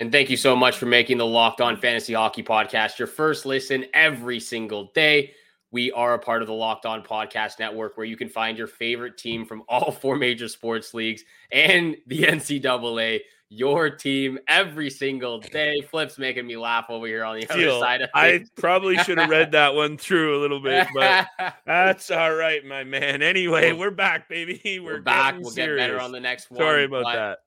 And 0.00 0.10
thank 0.10 0.30
you 0.30 0.36
so 0.38 0.56
much 0.56 0.78
for 0.78 0.86
making 0.86 1.18
the 1.18 1.26
Locked 1.26 1.60
On 1.60 1.76
Fantasy 1.76 2.14
Hockey 2.14 2.42
Podcast 2.42 2.98
your 2.98 3.06
first 3.06 3.44
listen 3.44 3.84
every 3.92 4.40
single 4.40 4.90
day. 4.94 5.34
We 5.72 5.92
are 5.92 6.14
a 6.14 6.18
part 6.18 6.40
of 6.40 6.48
the 6.48 6.54
Locked 6.54 6.86
On 6.86 7.02
Podcast 7.02 7.58
Network 7.58 7.98
where 7.98 8.06
you 8.06 8.16
can 8.16 8.30
find 8.30 8.56
your 8.56 8.66
favorite 8.66 9.18
team 9.18 9.44
from 9.44 9.62
all 9.68 9.92
four 10.00 10.16
major 10.16 10.48
sports 10.48 10.94
leagues 10.94 11.22
and 11.52 11.98
the 12.06 12.22
NCAA, 12.22 13.20
your 13.50 13.90
team 13.90 14.38
every 14.48 14.88
single 14.88 15.38
day. 15.38 15.82
Flip's 15.90 16.18
making 16.18 16.46
me 16.46 16.56
laugh 16.56 16.86
over 16.88 17.06
here 17.06 17.22
on 17.22 17.38
the 17.38 17.46
other 17.50 17.78
side 17.78 18.00
of 18.00 18.08
I 18.14 18.46
probably 18.56 18.96
should 18.96 19.18
have 19.18 19.28
read 19.28 19.52
that 19.52 19.74
one 19.74 19.98
through 19.98 20.38
a 20.38 20.40
little 20.40 20.60
bit, 20.60 20.88
but 20.94 21.26
that's 21.66 22.10
all 22.10 22.34
right, 22.34 22.64
my 22.64 22.84
man. 22.84 23.20
Anyway, 23.20 23.72
we're 23.72 23.90
back, 23.90 24.30
baby. 24.30 24.80
We're, 24.80 24.94
We're 24.94 25.00
back. 25.02 25.34
We'll 25.38 25.50
serious. 25.50 25.78
get 25.82 25.88
better 25.88 26.00
on 26.00 26.10
the 26.10 26.20
next 26.20 26.50
one. 26.50 26.58
Sorry 26.58 26.84
about 26.84 27.04
but 27.04 27.14
that. 27.16 27.38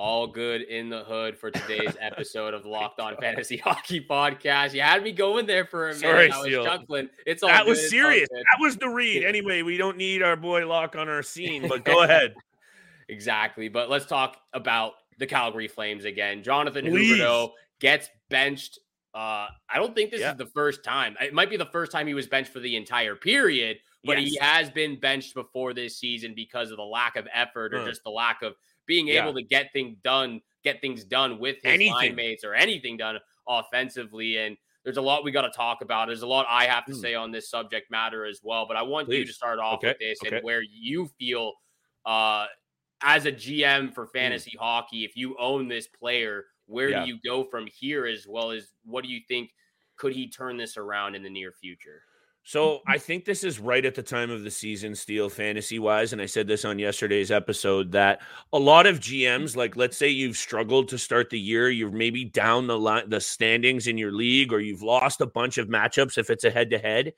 All 0.00 0.26
good 0.26 0.62
in 0.62 0.88
the 0.88 1.04
hood 1.04 1.36
for 1.36 1.50
today's 1.50 1.94
episode 2.00 2.54
of 2.54 2.64
Locked 2.64 3.00
On 3.00 3.14
Fantasy 3.18 3.58
Hockey 3.58 4.00
Podcast. 4.00 4.72
You 4.72 4.80
had 4.80 5.02
me 5.02 5.12
going 5.12 5.44
there 5.44 5.66
for 5.66 5.90
a 5.90 5.94
minute. 5.94 6.00
Sorry, 6.00 6.30
I 6.32 6.36
was 6.38 6.46
Steele. 6.46 6.64
chuckling. 6.64 7.10
It's 7.26 7.42
all 7.42 7.50
That 7.50 7.64
good. 7.64 7.68
was 7.72 7.90
serious. 7.90 8.26
That 8.32 8.56
was 8.60 8.76
the 8.78 8.88
read. 8.88 9.24
Anyway, 9.24 9.60
we 9.60 9.76
don't 9.76 9.98
need 9.98 10.22
our 10.22 10.36
boy 10.36 10.66
Lock 10.66 10.96
on 10.96 11.10
our 11.10 11.22
scene, 11.22 11.68
but 11.68 11.84
go 11.84 12.02
ahead. 12.04 12.32
Exactly. 13.10 13.68
But 13.68 13.90
let's 13.90 14.06
talk 14.06 14.38
about 14.54 14.94
the 15.18 15.26
Calgary 15.26 15.68
Flames 15.68 16.06
again. 16.06 16.42
Jonathan 16.42 16.86
Please. 16.86 17.18
Huberdeau 17.18 17.50
gets 17.78 18.08
benched. 18.30 18.78
Uh, 19.12 19.48
I 19.68 19.74
don't 19.74 19.94
think 19.94 20.12
this 20.12 20.20
Yeah. 20.20 20.32
is 20.32 20.38
the 20.38 20.46
first 20.46 20.82
time. 20.82 21.14
It 21.20 21.34
might 21.34 21.50
be 21.50 21.58
the 21.58 21.66
first 21.66 21.92
time 21.92 22.06
he 22.06 22.14
was 22.14 22.26
benched 22.26 22.52
for 22.54 22.60
the 22.60 22.74
entire 22.74 23.16
period, 23.16 23.76
but 24.02 24.18
he 24.18 24.38
has 24.40 24.70
been 24.70 24.98
benched 24.98 25.34
before 25.34 25.74
this 25.74 25.98
season 25.98 26.32
because 26.34 26.70
of 26.70 26.78
the 26.78 26.84
lack 26.84 27.16
of 27.16 27.28
effort 27.34 27.74
or 27.74 27.84
just 27.84 28.02
the 28.02 28.08
lack 28.10 28.40
of 28.40 28.54
being 28.86 29.08
Yeah. 29.08 29.22
able 29.22 29.34
to 29.34 29.42
get 29.42 29.72
things 29.72 29.96
done, 30.02 30.40
get 30.64 30.80
things 30.80 31.04
done 31.04 31.38
with 31.38 31.56
his 31.56 31.64
Anything. 31.72 31.92
line 31.94 32.14
mates 32.14 32.44
or 32.44 32.54
anything 32.54 32.96
done 32.96 33.18
offensively. 33.48 34.36
And 34.38 34.56
there's 34.84 34.96
a 34.96 35.02
lot 35.02 35.24
we 35.24 35.30
got 35.30 35.42
to 35.42 35.50
talk 35.50 35.82
about. 35.82 36.06
There's 36.08 36.22
a 36.22 36.26
lot 36.26 36.46
I 36.48 36.64
have 36.66 36.84
to 36.86 36.92
Hmm. 36.92 36.98
say 37.00 37.14
on 37.14 37.30
this 37.30 37.50
subject 37.50 37.90
matter 37.90 38.24
as 38.24 38.40
well. 38.42 38.66
But 38.66 38.76
I 38.76 38.82
want 38.82 39.08
you 39.08 39.24
to 39.24 39.32
start 39.32 39.58
off 39.58 39.78
Okay, 39.78 39.88
with 39.88 39.98
this 39.98 40.18
okay. 40.24 40.36
and 40.36 40.44
where 40.44 40.62
you 40.62 41.06
feel 41.18 41.54
uh 42.06 42.46
as 43.02 43.24
a 43.26 43.32
GM 43.32 43.88
Hmm. 43.88 43.92
for 43.94 44.06
fantasy 44.08 44.56
hockey, 44.58 45.04
if 45.04 45.16
you 45.16 45.36
own 45.38 45.68
this 45.68 45.86
player, 45.88 46.46
where 46.66 46.90
Yeah. 46.90 47.02
do 47.04 47.08
you 47.08 47.18
go 47.24 47.44
from 47.44 47.66
here 47.66 48.06
as 48.06 48.26
well 48.26 48.50
as 48.50 48.72
what 48.84 49.04
do 49.04 49.10
you 49.10 49.20
think 49.28 49.50
could 49.96 50.12
he 50.14 50.28
turn 50.28 50.56
this 50.56 50.76
around 50.78 51.14
in 51.14 51.22
the 51.22 51.28
near 51.30 51.52
future? 51.52 52.04
So 52.42 52.66
mm-hmm. 52.66 52.92
I 52.92 52.98
think 52.98 53.24
this 53.24 53.44
is 53.44 53.60
right 53.60 53.84
at 53.84 53.94
the 53.94 54.02
time 54.02 54.30
of 54.30 54.42
the 54.42 54.50
season, 54.50 54.94
Steele 54.94 55.28
fantasy 55.28 55.78
wise. 55.78 56.12
And 56.12 56.22
I 56.22 56.26
said 56.26 56.46
this 56.46 56.64
on 56.64 56.78
yesterday's 56.78 57.30
episode 57.30 57.92
that 57.92 58.20
a 58.52 58.58
lot 58.58 58.86
of 58.86 59.00
GMs, 59.00 59.56
like 59.56 59.76
let's 59.76 59.96
say 59.96 60.08
you've 60.08 60.36
struggled 60.36 60.88
to 60.88 60.98
start 60.98 61.30
the 61.30 61.38
year, 61.38 61.70
you're 61.70 61.90
maybe 61.90 62.24
down 62.24 62.66
the 62.66 62.78
line, 62.78 63.08
the 63.08 63.20
standings 63.20 63.86
in 63.86 63.98
your 63.98 64.12
league, 64.12 64.52
or 64.52 64.60
you've 64.60 64.82
lost 64.82 65.20
a 65.20 65.26
bunch 65.26 65.58
of 65.58 65.68
matchups 65.68 66.18
if 66.18 66.30
it's 66.30 66.44
a 66.44 66.50
head 66.50 66.70
to 66.70 66.78
head, 66.78 67.12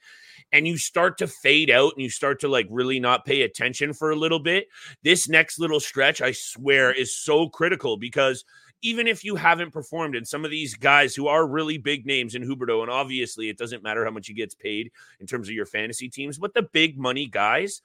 and 0.52 0.66
you 0.66 0.76
start 0.76 1.18
to 1.18 1.26
fade 1.26 1.70
out 1.70 1.92
and 1.94 2.02
you 2.02 2.10
start 2.10 2.40
to 2.40 2.48
like 2.48 2.66
really 2.68 3.00
not 3.00 3.24
pay 3.24 3.42
attention 3.42 3.92
for 3.92 4.10
a 4.10 4.16
little 4.16 4.40
bit. 4.40 4.68
This 5.02 5.28
next 5.28 5.58
little 5.58 5.80
stretch, 5.80 6.20
I 6.20 6.32
swear, 6.32 6.92
is 6.92 7.16
so 7.16 7.48
critical 7.48 7.96
because 7.96 8.44
even 8.82 9.06
if 9.06 9.24
you 9.24 9.36
haven't 9.36 9.70
performed, 9.70 10.16
and 10.16 10.26
some 10.26 10.44
of 10.44 10.50
these 10.50 10.74
guys 10.74 11.14
who 11.14 11.28
are 11.28 11.46
really 11.46 11.78
big 11.78 12.04
names 12.04 12.34
in 12.34 12.42
Huberdeau, 12.42 12.82
and 12.82 12.90
obviously 12.90 13.48
it 13.48 13.56
doesn't 13.56 13.82
matter 13.82 14.04
how 14.04 14.10
much 14.10 14.26
he 14.26 14.34
gets 14.34 14.54
paid 14.54 14.90
in 15.20 15.26
terms 15.26 15.48
of 15.48 15.54
your 15.54 15.66
fantasy 15.66 16.08
teams, 16.08 16.38
but 16.38 16.52
the 16.52 16.62
big 16.62 16.98
money 16.98 17.26
guys, 17.26 17.80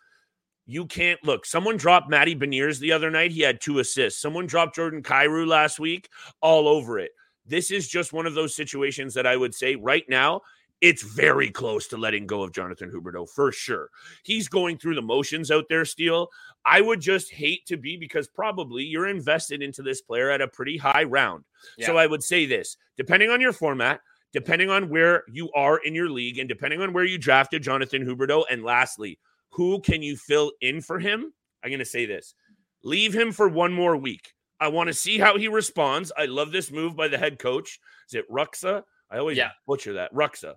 you 0.66 0.86
can't 0.86 1.24
look. 1.24 1.46
Someone 1.46 1.78
dropped 1.78 2.10
Matty 2.10 2.36
Beniers 2.36 2.80
the 2.80 2.92
other 2.92 3.10
night. 3.10 3.32
He 3.32 3.42
had 3.42 3.62
two 3.62 3.80
assists. 3.80 4.22
Someone 4.22 4.48
dropped 4.48 4.76
Jordan 4.76 5.02
Kyrou 5.02 5.48
last 5.48 5.80
week, 5.80 6.10
all 6.42 6.68
over 6.68 7.00
it. 7.00 7.12
This 7.46 7.72
is 7.72 7.88
just 7.88 8.12
one 8.12 8.26
of 8.26 8.34
those 8.34 8.54
situations 8.54 9.14
that 9.14 9.26
I 9.26 9.38
would 9.38 9.56
say 9.56 9.76
right 9.76 10.04
now, 10.10 10.42
it's 10.82 11.02
very 11.02 11.50
close 11.50 11.88
to 11.88 11.98
letting 11.98 12.28
go 12.28 12.44
of 12.44 12.52
Jonathan 12.54 12.92
Huberdeau 12.92 13.28
for 13.30 13.52
sure. 13.52 13.90
He's 14.24 14.48
going 14.48 14.78
through 14.78 14.96
the 14.96 15.02
motions 15.02 15.50
out 15.50 15.66
there, 15.70 15.86
Steele. 15.86 16.30
I 16.66 16.82
would 16.82 17.00
just 17.02 17.32
hate 17.32 17.66
to 17.66 17.78
be 17.78 17.98
because 17.98 18.28
probably 18.28 18.84
you're 18.84 19.08
invested 19.08 19.62
into 19.64 19.82
this 19.82 20.02
player 20.02 20.30
at 20.30 20.42
a 20.42 20.48
pretty 20.48 20.78
high 20.78 21.04
round. 21.04 21.46
So 21.80 21.98
I 21.98 22.06
would 22.08 22.24
say 22.24 22.46
this 22.46 22.78
depending 22.96 23.30
on 23.30 23.42
your 23.42 23.54
format, 23.54 24.02
depending 24.34 24.70
on 24.70 24.90
where 24.90 25.24
you 25.32 25.52
are 25.54 25.78
in 25.80 25.96
your 25.96 26.10
league, 26.10 26.38
and 26.38 26.48
depending 26.48 26.82
on 26.82 26.94
where 26.94 27.06
you 27.06 27.18
drafted 27.18 27.64
Jonathan 27.64 28.06
Huberdeau, 28.06 28.44
and 28.50 28.64
lastly, 28.64 29.18
who 29.50 29.80
can 29.82 30.02
you 30.04 30.16
fill 30.16 30.52
in 30.62 30.82
for 30.82 31.00
him? 31.00 31.34
I'm 31.64 31.70
going 31.72 31.80
to 31.80 31.86
say 31.86 32.06
this 32.06 32.36
leave 32.84 33.16
him 33.16 33.32
for 33.32 33.50
one 33.50 33.74
more 33.74 33.98
week. 33.98 34.34
I 34.60 34.68
want 34.70 34.88
to 34.88 34.94
see 34.94 35.18
how 35.18 35.38
he 35.38 35.48
responds. 35.48 36.12
I 36.18 36.26
love 36.26 36.52
this 36.52 36.72
move 36.72 36.96
by 36.96 37.08
the 37.08 37.18
head 37.18 37.40
coach. 37.40 37.80
Is 38.08 38.16
it 38.16 38.30
Ruxa? 38.30 38.84
I 39.10 39.18
always 39.18 39.38
Yeah. 39.38 39.52
butcher 39.66 39.94
that. 39.94 40.14
Ruxa. 40.14 40.56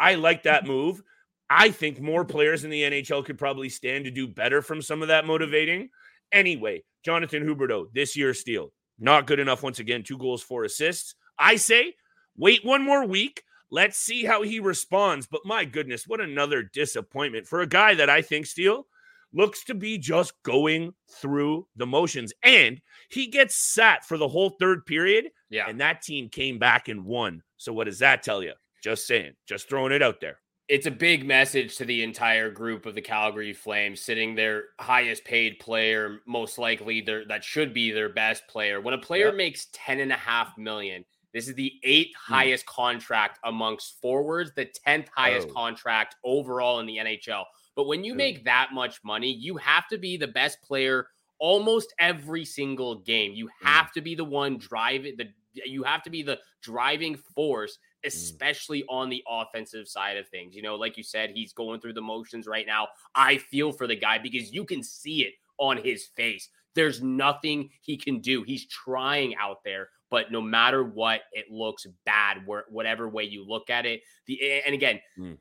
I 0.00 0.14
like 0.14 0.44
that 0.44 0.66
move. 0.66 1.02
I 1.48 1.70
think 1.70 2.00
more 2.00 2.24
players 2.24 2.64
in 2.64 2.70
the 2.70 2.82
NHL 2.82 3.24
could 3.24 3.38
probably 3.38 3.68
stand 3.68 4.04
to 4.04 4.10
do 4.10 4.26
better 4.26 4.62
from 4.62 4.80
some 4.82 5.02
of 5.02 5.08
that 5.08 5.26
motivating. 5.26 5.90
Anyway, 6.32 6.84
Jonathan 7.04 7.44
Huberdeau, 7.44 7.86
this 7.92 8.16
year's 8.16 8.40
steal, 8.40 8.72
not 8.98 9.26
good 9.26 9.40
enough 9.40 9.62
once 9.62 9.78
again. 9.78 10.02
Two 10.02 10.16
goals, 10.18 10.42
four 10.42 10.64
assists. 10.64 11.14
I 11.38 11.56
say 11.56 11.94
wait 12.36 12.64
one 12.64 12.84
more 12.84 13.04
week. 13.04 13.42
Let's 13.70 13.98
see 13.98 14.24
how 14.24 14.42
he 14.42 14.58
responds. 14.60 15.26
But 15.26 15.42
my 15.44 15.64
goodness, 15.64 16.06
what 16.06 16.20
another 16.20 16.62
disappointment 16.62 17.46
for 17.46 17.60
a 17.60 17.66
guy 17.66 17.94
that 17.94 18.10
I 18.10 18.22
think, 18.22 18.46
Steele, 18.46 18.86
looks 19.32 19.62
to 19.64 19.74
be 19.74 19.96
just 19.98 20.32
going 20.42 20.92
through 21.20 21.66
the 21.76 21.86
motions. 21.86 22.32
And 22.42 22.80
he 23.10 23.28
gets 23.28 23.56
sat 23.56 24.04
for 24.04 24.18
the 24.18 24.28
whole 24.28 24.50
third 24.58 24.86
period, 24.86 25.30
Yeah. 25.50 25.68
and 25.68 25.80
that 25.80 26.02
team 26.02 26.28
came 26.28 26.58
back 26.58 26.88
and 26.88 27.04
won. 27.04 27.42
So 27.56 27.72
what 27.72 27.84
does 27.84 28.00
that 28.00 28.22
tell 28.24 28.42
you? 28.42 28.54
Just 28.82 29.06
saying, 29.06 29.32
just 29.46 29.68
throwing 29.68 29.92
it 29.92 30.02
out 30.02 30.20
there. 30.20 30.38
it's 30.68 30.86
a 30.86 30.90
big 30.90 31.26
message 31.26 31.76
to 31.76 31.84
the 31.84 32.00
entire 32.04 32.48
group 32.48 32.86
of 32.86 32.94
the 32.94 33.00
Calgary 33.02 33.52
Flames, 33.52 34.00
sitting 34.00 34.36
their 34.36 34.66
highest 34.78 35.24
paid 35.24 35.58
player, 35.58 36.20
most 36.26 36.58
likely 36.58 37.00
their 37.00 37.24
that 37.26 37.42
should 37.42 37.74
be 37.74 37.90
their 37.90 38.08
best 38.08 38.46
player. 38.46 38.80
When 38.80 38.94
a 38.94 38.98
player 38.98 39.26
Yep. 39.26 39.34
makes 39.34 39.66
10 39.72 39.98
and 39.98 40.12
a 40.12 40.16
half 40.16 40.56
million, 40.56 41.04
this 41.34 41.48
is 41.48 41.56
the 41.56 41.72
eighth 41.82 42.14
hmm. 42.24 42.34
highest 42.34 42.66
contract 42.66 43.40
amongst 43.42 44.00
forwards, 44.00 44.52
the 44.54 44.66
10th 44.66 45.08
highest 45.08 45.48
Oh. 45.50 45.52
contract 45.52 46.14
overall 46.22 46.78
in 46.78 46.86
the 46.86 46.98
NHL. 46.98 47.46
But 47.74 47.88
when 47.88 48.04
you 48.04 48.12
Ooh. 48.12 48.16
make 48.16 48.44
that 48.44 48.70
much 48.72 49.02
money, 49.02 49.32
you 49.32 49.56
have 49.56 49.88
to 49.88 49.98
be 49.98 50.16
the 50.16 50.28
best 50.28 50.62
player 50.62 51.08
almost 51.40 51.92
every 51.98 52.44
single 52.44 52.94
game. 52.94 53.32
You 53.32 53.48
hmm. 53.60 53.66
have 53.66 53.90
to 53.94 54.00
be 54.00 54.14
the 54.14 54.24
one 54.24 54.56
driving 54.58 55.16
the 55.16 55.32
you 55.52 55.82
have 55.82 56.04
to 56.04 56.10
be 56.10 56.22
the 56.22 56.38
driving 56.62 57.16
force 57.16 57.76
especially 58.04 58.84
on 58.88 59.08
the 59.08 59.22
offensive 59.28 59.88
side 59.88 60.16
of 60.16 60.28
things. 60.28 60.54
You 60.54 60.62
know, 60.62 60.76
like 60.76 60.96
you 60.96 61.02
said, 61.02 61.30
he's 61.34 61.52
going 61.52 61.80
through 61.80 61.94
the 61.94 62.00
motions 62.00 62.46
right 62.46 62.66
now. 62.66 62.88
I 63.14 63.38
feel 63.38 63.72
for 63.72 63.86
the 63.86 63.96
guy 63.96 64.18
because 64.18 64.52
you 64.52 64.64
can 64.64 64.82
see 64.82 65.22
it 65.24 65.34
on 65.58 65.76
his 65.76 66.06
face. 66.16 66.48
There's 66.74 67.02
nothing 67.02 67.70
he 67.82 67.96
can 67.96 68.20
do. 68.20 68.42
He's 68.42 68.66
trying 68.68 69.34
out 69.36 69.58
there, 69.64 69.88
but 70.10 70.30
no 70.30 70.40
matter 70.40 70.84
what, 70.84 71.22
it 71.32 71.50
looks 71.50 71.86
bad 72.06 72.46
where 72.46 72.64
whatever 72.70 73.08
way 73.08 73.24
you 73.24 73.44
look 73.46 73.70
at 73.70 73.86
it. 73.86 74.02
The 74.26 74.62
and 74.64 74.74
again, 74.74 75.00
Mm. 75.18 75.38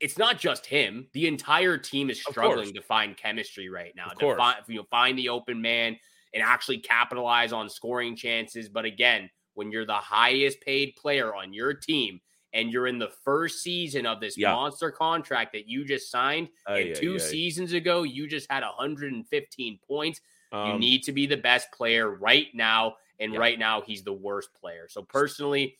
it's 0.00 0.18
not 0.18 0.38
just 0.38 0.66
him. 0.66 1.08
The 1.12 1.28
entire 1.28 1.78
team 1.78 2.10
is 2.10 2.20
struggling 2.20 2.74
to 2.74 2.82
find 2.82 3.16
chemistry 3.16 3.68
right 3.68 3.92
now. 3.94 4.08
Of 4.10 4.18
course. 4.18 4.36
find, 4.36 4.56
you 4.66 4.78
know, 4.78 4.86
find 4.90 5.16
the 5.16 5.28
open 5.28 5.62
man 5.62 5.96
and 6.34 6.42
actually 6.42 6.78
capitalize 6.78 7.52
on 7.52 7.68
scoring 7.70 8.16
chances. 8.16 8.68
But 8.68 8.84
again, 8.84 9.30
when 9.54 9.70
you're 9.70 9.86
the 9.86 9.94
highest 9.94 10.60
paid 10.60 10.96
player 10.96 11.34
on 11.34 11.52
your 11.52 11.74
team 11.74 12.20
and 12.52 12.70
you're 12.72 12.86
in 12.86 12.98
the 12.98 13.08
first 13.24 13.62
season 13.62 14.06
of 14.06 14.20
this 14.20 14.36
Yeah. 14.36 14.56
monster 14.56 14.90
contract 14.90 15.52
that 15.52 15.68
you 15.68 15.84
just 15.84 16.10
signed, 16.10 16.48
Ay, 16.66 16.72
and 16.74 16.94
ay, 16.94 16.94
two 16.94 17.18
ay. 17.18 17.38
seasons 17.38 17.72
ago 17.72 18.02
you 18.02 18.26
just 18.28 18.50
had 18.50 18.62
115 18.62 19.78
points. 19.86 20.20
you 20.60 20.74
Um, 20.74 20.78
need 20.78 21.02
to 21.02 21.12
be 21.12 21.26
the 21.26 21.36
best 21.36 21.72
player 21.72 22.08
right 22.10 22.46
now, 22.54 22.94
and 23.18 23.34
Yeah. 23.34 23.38
right 23.38 23.58
now 23.58 23.80
he's 23.80 24.04
the 24.04 24.12
worst 24.12 24.54
player. 24.54 24.86
So 24.88 25.02
personally, 25.02 25.76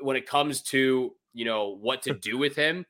when 0.00 0.16
it 0.16 0.26
comes 0.26 0.62
to 0.62 1.14
you 1.32 1.44
know 1.44 1.68
what 1.68 2.02
to 2.02 2.12
do 2.12 2.38
with 2.38 2.56
him, 2.56 2.86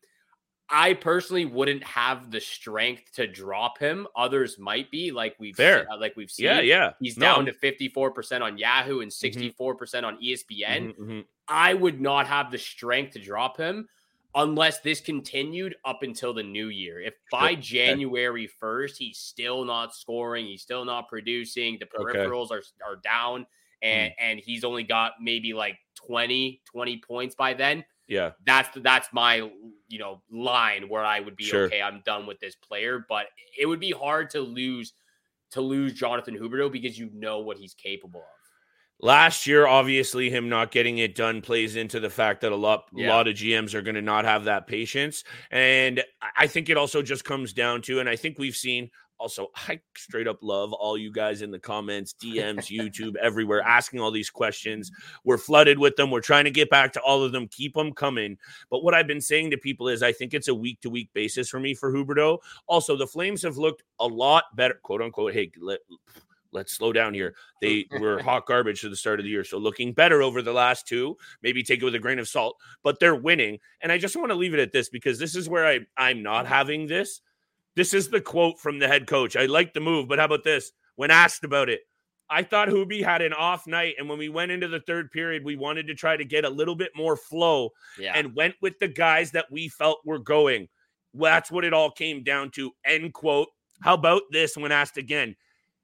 I 0.70 0.94
personally 0.94 1.46
wouldn't 1.46 1.82
have 1.84 2.30
the 2.30 2.40
strength 2.40 3.12
to 3.14 3.26
drop 3.26 3.78
him. 3.78 4.06
Others 4.16 4.58
might 4.58 4.90
be, 4.90 5.10
like 5.10 5.34
we've 5.38 5.56
Fair. 5.56 5.86
uh, 5.90 5.96
like 5.98 6.14
we've 6.16 6.30
seen. 6.30 6.46
Yeah, 6.46 6.60
yeah. 6.60 6.92
He's 7.00 7.16
No. 7.16 7.36
down 7.36 7.46
to 7.46 7.52
fifty 7.52 7.88
four 7.88 8.10
percent 8.10 8.42
on 8.44 8.58
Yahoo 8.58 9.00
and 9.00 9.12
sixty 9.12 9.50
four 9.50 9.74
percent 9.74 10.04
on 10.04 10.18
ESPN. 10.22 10.94
Mhm, 10.94 10.98
mhm. 10.98 11.24
I 11.48 11.74
would 11.74 12.00
not 12.00 12.26
have 12.26 12.50
the 12.50 12.58
strength 12.58 13.12
to 13.14 13.18
drop 13.18 13.56
him 13.56 13.88
unless 14.34 14.80
this 14.80 15.00
continued 15.00 15.74
up 15.86 16.02
until 16.02 16.34
the 16.34 16.42
new 16.42 16.68
year. 16.68 17.00
If 17.00 17.14
by 17.32 17.54
January 17.54 18.46
1st 18.46 18.98
he's 18.98 19.18
still 19.18 19.64
not 19.64 19.94
scoring, 19.94 20.44
he's 20.46 20.60
still 20.62 20.84
not 20.84 21.08
producing, 21.08 21.78
the 21.78 21.86
Okay. 21.86 22.18
peripherals 22.18 22.50
are 22.50 22.62
are 22.86 22.96
down 22.96 23.46
and 23.80 24.12
and 24.18 24.38
he's 24.38 24.64
only 24.64 24.82
got 24.84 25.14
maybe 25.22 25.54
like 25.54 25.78
20 25.94 26.60
20 26.66 26.98
points 26.98 27.34
by 27.34 27.54
then, 27.54 27.84
Yeah. 28.08 28.32
that's 28.46 28.68
that's 28.82 29.08
my 29.12 29.50
you 29.88 29.98
know 29.98 30.22
line 30.30 30.88
where 30.88 31.04
I 31.04 31.20
would 31.20 31.36
be 31.36 31.44
Sure. 31.44 31.64
okay, 31.66 31.82
I'm 31.82 32.02
done 32.04 32.26
with 32.26 32.40
this 32.40 32.56
player, 32.56 33.04
but 33.08 33.26
it 33.58 33.66
would 33.66 33.80
be 33.80 33.90
hard 33.92 34.30
to 34.30 34.40
lose 34.40 34.94
to 35.52 35.60
lose 35.60 35.92
Jonathan 35.94 36.36
Huberdeau 36.38 36.70
because 36.72 36.98
you 36.98 37.10
know 37.14 37.38
what 37.40 37.56
he's 37.58 37.74
capable 37.74 38.20
of. 38.20 38.26
Last 39.00 39.46
year, 39.46 39.66
obviously, 39.66 40.28
him 40.28 40.48
not 40.48 40.72
getting 40.72 40.98
it 40.98 41.14
done 41.14 41.40
plays 41.40 41.76
into 41.76 42.00
the 42.00 42.10
fact 42.10 42.40
that 42.40 42.50
a 42.50 42.56
lot, 42.56 42.86
Yeah. 42.92 43.14
lot 43.14 43.28
of 43.28 43.34
GMs 43.36 43.72
are 43.74 43.80
going 43.82 43.94
to 43.94 44.02
not 44.02 44.24
have 44.24 44.44
that 44.44 44.66
patience, 44.66 45.22
and 45.52 46.02
I 46.36 46.48
think 46.48 46.68
it 46.68 46.76
also 46.76 47.00
just 47.00 47.24
comes 47.24 47.52
down 47.52 47.82
to, 47.82 48.00
and 48.00 48.08
I 48.08 48.16
think 48.16 48.38
we've 48.38 48.56
seen. 48.56 48.90
Also, 49.18 49.48
I 49.68 49.80
straight 49.96 50.28
up 50.28 50.38
love 50.42 50.72
all 50.72 50.96
you 50.96 51.12
guys 51.12 51.42
in 51.42 51.50
the 51.50 51.58
comments, 51.58 52.14
DMs, 52.22 52.66
YouTube, 52.76 53.16
everywhere, 53.16 53.62
asking 53.62 54.00
all 54.00 54.10
these 54.10 54.30
questions. 54.30 54.90
We're 55.24 55.38
flooded 55.38 55.78
with 55.78 55.96
them. 55.96 56.10
We're 56.10 56.20
trying 56.20 56.44
to 56.44 56.50
get 56.50 56.70
back 56.70 56.92
to 56.94 57.00
all 57.00 57.22
of 57.22 57.32
them. 57.32 57.48
Keep 57.48 57.74
them 57.74 57.92
coming. 57.92 58.38
But 58.70 58.82
what 58.82 58.94
I've 58.94 59.06
been 59.06 59.20
saying 59.20 59.50
to 59.50 59.56
people 59.56 59.88
is, 59.88 60.02
I 60.02 60.12
think 60.12 60.34
it's 60.34 60.48
a 60.48 60.54
week 60.54 60.80
to 60.82 60.90
week 60.90 61.10
basis 61.12 61.48
for 61.48 61.60
me 61.60 61.74
for 61.74 61.92
Huberdeau. 61.92 62.38
Also, 62.66 62.96
the 62.96 63.06
Flames 63.06 63.42
have 63.42 63.58
looked 63.58 63.82
a 64.00 64.06
lot 64.06 64.44
better, 64.54 64.78
quote 64.82 65.02
unquote. 65.02 65.32
Hey, 65.32 65.50
let, 65.60 65.80
let's 66.52 66.72
slow 66.72 66.92
down 66.92 67.14
here. 67.14 67.34
They 67.60 67.86
were 67.98 68.18
hot 68.22 68.46
garbage 68.46 68.80
to 68.82 68.88
the 68.88 68.96
start 68.96 69.20
of 69.20 69.24
the 69.24 69.30
year. 69.30 69.44
So 69.44 69.58
looking 69.58 69.92
better 69.92 70.22
over 70.22 70.42
the 70.42 70.52
last 70.52 70.86
two, 70.86 71.16
maybe 71.42 71.62
take 71.62 71.80
it 71.82 71.84
with 71.84 71.94
a 71.94 71.98
grain 71.98 72.18
of 72.18 72.28
salt, 72.28 72.56
but 72.82 72.98
they're 73.00 73.14
winning. 73.14 73.58
And 73.80 73.92
I 73.92 73.98
just 73.98 74.16
want 74.16 74.30
to 74.30 74.36
leave 74.36 74.54
it 74.54 74.60
at 74.60 74.72
this 74.72 74.88
because 74.88 75.18
this 75.18 75.34
is 75.34 75.48
where 75.48 75.66
I, 75.66 75.80
I'm 75.96 76.22
not 76.22 76.46
having 76.46 76.86
this. 76.86 77.20
This 77.78 77.94
is 77.94 78.08
the 78.08 78.20
quote 78.20 78.58
from 78.58 78.80
the 78.80 78.88
head 78.88 79.06
coach. 79.06 79.36
I 79.36 79.46
like 79.46 79.72
the 79.72 79.78
move, 79.78 80.08
but 80.08 80.18
how 80.18 80.24
about 80.24 80.42
this? 80.42 80.72
When 80.96 81.12
asked 81.12 81.44
about 81.44 81.68
it, 81.68 81.82
I 82.28 82.42
thought 82.42 82.66
Hoobie 82.66 83.04
had 83.04 83.22
an 83.22 83.32
off 83.32 83.68
night. 83.68 83.94
And 83.98 84.08
when 84.08 84.18
we 84.18 84.28
went 84.28 84.50
into 84.50 84.66
the 84.66 84.80
third 84.80 85.12
period, 85.12 85.44
we 85.44 85.54
wanted 85.54 85.86
to 85.86 85.94
try 85.94 86.16
to 86.16 86.24
get 86.24 86.44
a 86.44 86.50
little 86.50 86.74
bit 86.74 86.90
more 86.96 87.16
flow 87.16 87.70
Yeah. 87.96 88.14
and 88.16 88.34
went 88.34 88.56
with 88.60 88.80
the 88.80 88.88
guys 88.88 89.30
that 89.30 89.48
we 89.52 89.68
felt 89.68 90.00
were 90.04 90.18
going. 90.18 90.68
Well, 91.12 91.32
that's 91.32 91.52
what 91.52 91.64
it 91.64 91.72
all 91.72 91.92
came 91.92 92.24
down 92.24 92.50
to. 92.56 92.72
End 92.84 93.14
quote. 93.14 93.48
How 93.80 93.94
about 93.94 94.22
this 94.32 94.56
when 94.56 94.72
asked 94.72 94.96
again? 94.96 95.36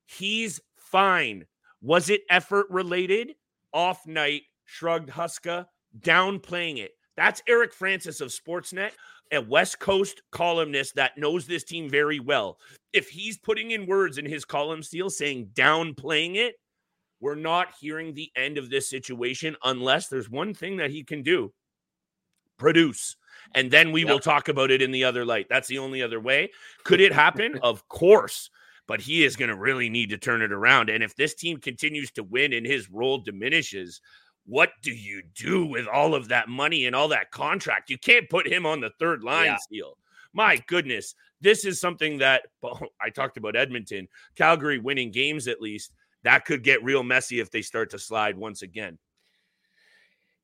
He's 0.05 0.61
fine. 0.75 1.47
Was 1.81 2.11
it 2.11 2.23
effort 2.29 2.67
related? 2.71 3.37
Off 3.73 4.05
night, 4.05 4.43
shrugged 4.65 5.11
Huska, 5.11 5.67
downplaying 6.01 6.79
it. 6.79 6.97
That's 7.17 7.41
Eric 7.47 7.73
Francis 7.73 8.21
of 8.21 8.31
Sportsnet, 8.31 8.91
a 9.33 9.41
West 9.41 9.79
Coast 9.79 10.23
columnist 10.31 10.95
that 10.97 11.19
knows 11.19 11.47
this 11.47 11.65
team 11.65 11.89
very 11.89 12.21
well. 12.21 12.59
If 12.93 13.09
he's 13.09 13.39
putting 13.39 13.73
in 13.73 13.87
words 13.87 14.19
in 14.19 14.27
his 14.27 14.45
column 14.45 14.83
Steele 14.83 15.11
saying 15.11 15.51
downplaying 15.55 16.37
it, 16.37 16.57
we're 17.21 17.35
not 17.35 17.75
hearing 17.81 18.15
the 18.15 18.31
end 18.37 18.59
of 18.59 18.71
this 18.71 18.89
situation 18.89 19.57
unless 19.65 20.09
there's 20.09 20.29
one 20.29 20.55
thing 20.55 20.77
that 20.77 20.91
he 20.91 21.03
can 21.03 21.23
do 21.23 21.53
produce. 22.59 23.17
And 23.55 23.71
then 23.71 23.93
we 23.93 24.05
will 24.05 24.21
talk 24.21 24.49
about 24.49 24.71
it 24.71 24.83
in 24.83 24.91
the 24.91 25.05
other 25.05 25.25
light. 25.25 25.47
That's 25.49 25.69
the 25.69 25.79
only 25.79 26.03
other 26.03 26.21
way. 26.21 26.51
Could 26.85 27.01
it 27.01 27.13
happen? 27.13 27.59
of 27.63 27.87
course. 27.89 28.51
But 28.87 29.01
he 29.01 29.25
is 29.25 29.37
going 29.37 29.49
to 29.49 29.57
really 29.57 29.89
need 29.89 30.11
to 30.11 30.19
turn 30.19 30.43
it 30.43 30.53
around. 30.53 30.91
And 30.91 31.03
if 31.03 31.17
this 31.17 31.35
team 31.35 31.59
continues 31.59 32.11
to 32.13 32.23
win 32.23 32.53
and 32.53 32.67
his 32.67 32.91
role 32.91 33.19
diminishes, 33.19 34.01
what 34.47 34.71
do 34.83 34.93
you 34.93 35.23
do 35.35 35.65
with 35.65 35.87
all 35.87 36.15
of 36.15 36.29
that 36.29 36.49
money 36.49 36.87
and 36.87 36.95
all 36.95 37.09
that 37.09 37.31
contract? 37.31 37.91
You 37.91 37.99
can't 37.99 38.29
put 38.29 38.47
him 38.47 38.67
on 38.67 38.81
the 38.81 38.91
third 38.99 39.23
line 39.23 39.47
Yeah. 39.47 39.57
seal. 39.71 39.99
My 40.33 40.63
goodness. 40.67 41.15
This 41.41 41.65
is 41.65 41.81
something 41.81 42.19
that 42.19 42.43
well, 42.63 42.79
oh, 42.83 42.87
I 43.01 43.11
talked 43.11 43.37
about 43.37 43.57
Edmonton, 43.57 44.09
Calgary 44.37 44.79
winning 44.79 45.11
games 45.11 45.49
at 45.49 45.61
least. 45.61 45.93
That 46.23 46.45
could 46.45 46.63
get 46.63 46.83
real 46.83 47.03
messy 47.03 47.41
if 47.41 47.51
they 47.51 47.63
start 47.63 47.91
to 47.91 47.99
slide 47.99 48.37
once 48.37 48.63
again. 48.63 48.99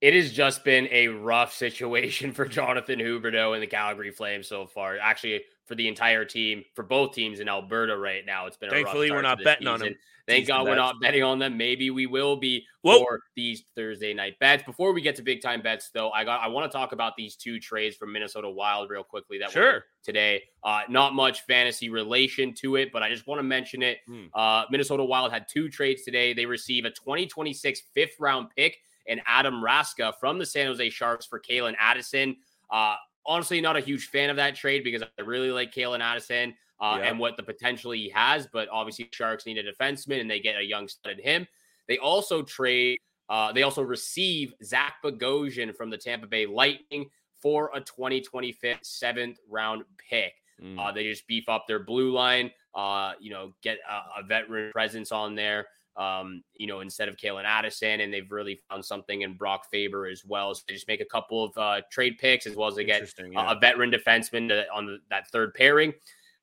It 0.00 0.14
has 0.14 0.32
just 0.32 0.64
been 0.64 0.88
a 0.90 1.08
rough 1.08 1.52
situation 1.52 2.32
for 2.34 2.46
Jonathan 2.46 2.98
Huberdeau 2.98 3.54
and 3.54 3.62
the 3.62 3.66
Calgary 3.66 4.10
Flames 4.10 4.48
so 4.48 4.66
far. 4.66 4.98
Actually, 4.98 5.42
for 5.66 5.74
the 5.74 5.88
entire 5.88 6.24
team, 6.24 6.64
for 6.74 6.82
both 6.82 7.14
teams 7.14 7.38
in 7.38 7.48
Alberta 7.48 7.96
right 7.96 8.24
now, 8.24 8.46
it's 8.46 8.56
been. 8.56 8.70
A 8.70 8.72
rough 8.72 8.84
Thankfully, 8.84 9.10
we're 9.10 9.22
not 9.22 9.42
betting 9.44 9.66
on 9.68 9.80
them. 9.80 9.94
Thank 10.26 10.46
God 10.46 10.64
we're 10.64 10.76
not 10.76 11.00
betting 11.00 11.22
on 11.22 11.38
them. 11.38 11.56
Maybe 11.56 11.90
we 11.90 12.06
will 12.06 12.36
be 12.36 12.64
Whoa. 12.82 13.00
for 13.00 13.20
these 13.34 13.64
Thursday 13.74 14.14
night 14.14 14.38
bets. 14.38 14.62
Before 14.62 14.92
we 14.92 15.00
get 15.00 15.16
to 15.16 15.22
big 15.22 15.42
time 15.42 15.60
bets, 15.60 15.90
though, 15.92 16.10
I 16.10 16.24
got 16.24 16.40
I 16.40 16.48
want 16.48 16.70
to 16.70 16.76
talk 16.76 16.92
about 16.92 17.16
these 17.16 17.36
two 17.36 17.58
trades 17.58 17.96
from 17.96 18.12
Minnesota 18.12 18.48
Wild 18.48 18.90
real 18.90 19.02
quickly. 19.02 19.38
That 19.38 19.48
were 19.48 19.52
Sure. 19.52 19.84
today. 20.04 20.44
Uh, 20.62 20.82
not 20.88 21.14
much 21.14 21.42
fantasy 21.42 21.90
relation 21.90 22.54
to 22.54 22.76
it, 22.76 22.92
but 22.92 23.02
I 23.02 23.10
just 23.10 23.26
want 23.26 23.40
to 23.40 23.42
mention 23.42 23.82
it. 23.82 23.98
Hmm. 24.06 24.26
Uh, 24.32 24.64
Minnesota 24.70 25.04
Wild 25.04 25.32
had 25.32 25.46
two 25.48 25.68
trades 25.68 26.02
today. 26.02 26.32
They 26.32 26.46
receive 26.46 26.84
a 26.84 26.90
2026 26.90 27.82
fifth 27.92 28.14
round 28.20 28.48
pick 28.56 28.78
and 29.06 29.20
Adam 29.26 29.62
Raska 29.62 30.12
from 30.20 30.38
the 30.38 30.46
San 30.46 30.66
Jose 30.66 30.90
Sharks 30.90 31.26
for 31.26 31.40
Calen 31.40 31.74
Addison. 31.78 32.36
Uh, 32.70 32.96
honestly, 33.26 33.60
not 33.60 33.76
a 33.76 33.80
huge 33.80 34.06
fan 34.08 34.30
of 34.30 34.36
that 34.36 34.54
trade 34.54 34.84
because 34.84 35.02
I 35.02 35.22
really 35.22 35.50
like 35.50 35.72
Calen 35.74 36.00
Addison 36.00 36.54
uh, 36.80 36.98
Yeah. 37.00 37.08
and 37.08 37.18
what 37.18 37.36
the 37.36 37.42
potential 37.42 37.90
he 37.90 38.08
has. 38.10 38.46
But 38.46 38.68
obviously, 38.70 39.08
Sharks 39.12 39.46
need 39.46 39.58
a 39.58 39.72
defenseman 39.72 40.20
and 40.20 40.30
they 40.30 40.40
get 40.40 40.56
a 40.56 40.64
young 40.64 40.88
stud 40.88 41.18
in 41.18 41.24
him. 41.24 41.46
They 41.88 41.98
also 41.98 42.42
trade. 42.42 42.98
Uh, 43.28 43.52
they 43.52 43.62
also 43.62 43.82
receive 43.82 44.54
Zach 44.64 44.94
Bogosian 45.04 45.74
from 45.74 45.88
the 45.90 45.96
Tampa 45.98 46.26
Bay 46.26 46.46
Lightning 46.46 47.08
for 47.38 47.70
a 47.74 47.80
2025 47.80 48.78
seventh 48.82 49.38
round 49.48 49.84
pick. 49.98 50.34
Mm. 50.62 50.78
Uh, 50.78 50.92
they 50.92 51.04
just 51.04 51.26
beef 51.26 51.48
up 51.48 51.66
their 51.66 51.78
blue 51.78 52.12
line. 52.12 52.50
Uh, 52.74 53.12
you 53.20 53.30
know, 53.30 53.52
get 53.62 53.78
a, 53.88 54.20
a 54.20 54.22
veteran 54.22 54.70
presence 54.72 55.10
on 55.10 55.34
there. 55.34 55.66
Um, 56.00 56.42
you 56.54 56.66
know, 56.66 56.80
instead 56.80 57.08
of 57.10 57.16
Calen 57.18 57.44
Addison, 57.44 58.00
and 58.00 58.10
they've 58.12 58.30
really 58.32 58.58
found 58.70 58.82
something 58.82 59.20
in 59.20 59.34
Brock 59.34 59.66
Faber 59.70 60.06
as 60.06 60.24
well. 60.24 60.54
So 60.54 60.62
they 60.66 60.72
just 60.72 60.88
make 60.88 61.02
a 61.02 61.04
couple 61.04 61.44
of 61.44 61.58
uh, 61.58 61.82
trade 61.92 62.16
picks 62.18 62.46
as 62.46 62.56
well 62.56 62.68
as 62.68 62.74
they 62.76 62.84
get 62.84 63.02
a- 63.02 63.28
yeah. 63.30 63.52
a 63.52 63.58
veteran 63.60 63.90
defenseman 63.90 64.48
to, 64.48 64.64
on 64.72 64.86
the, 64.86 64.98
that 65.10 65.28
third 65.30 65.52
pairing. 65.52 65.92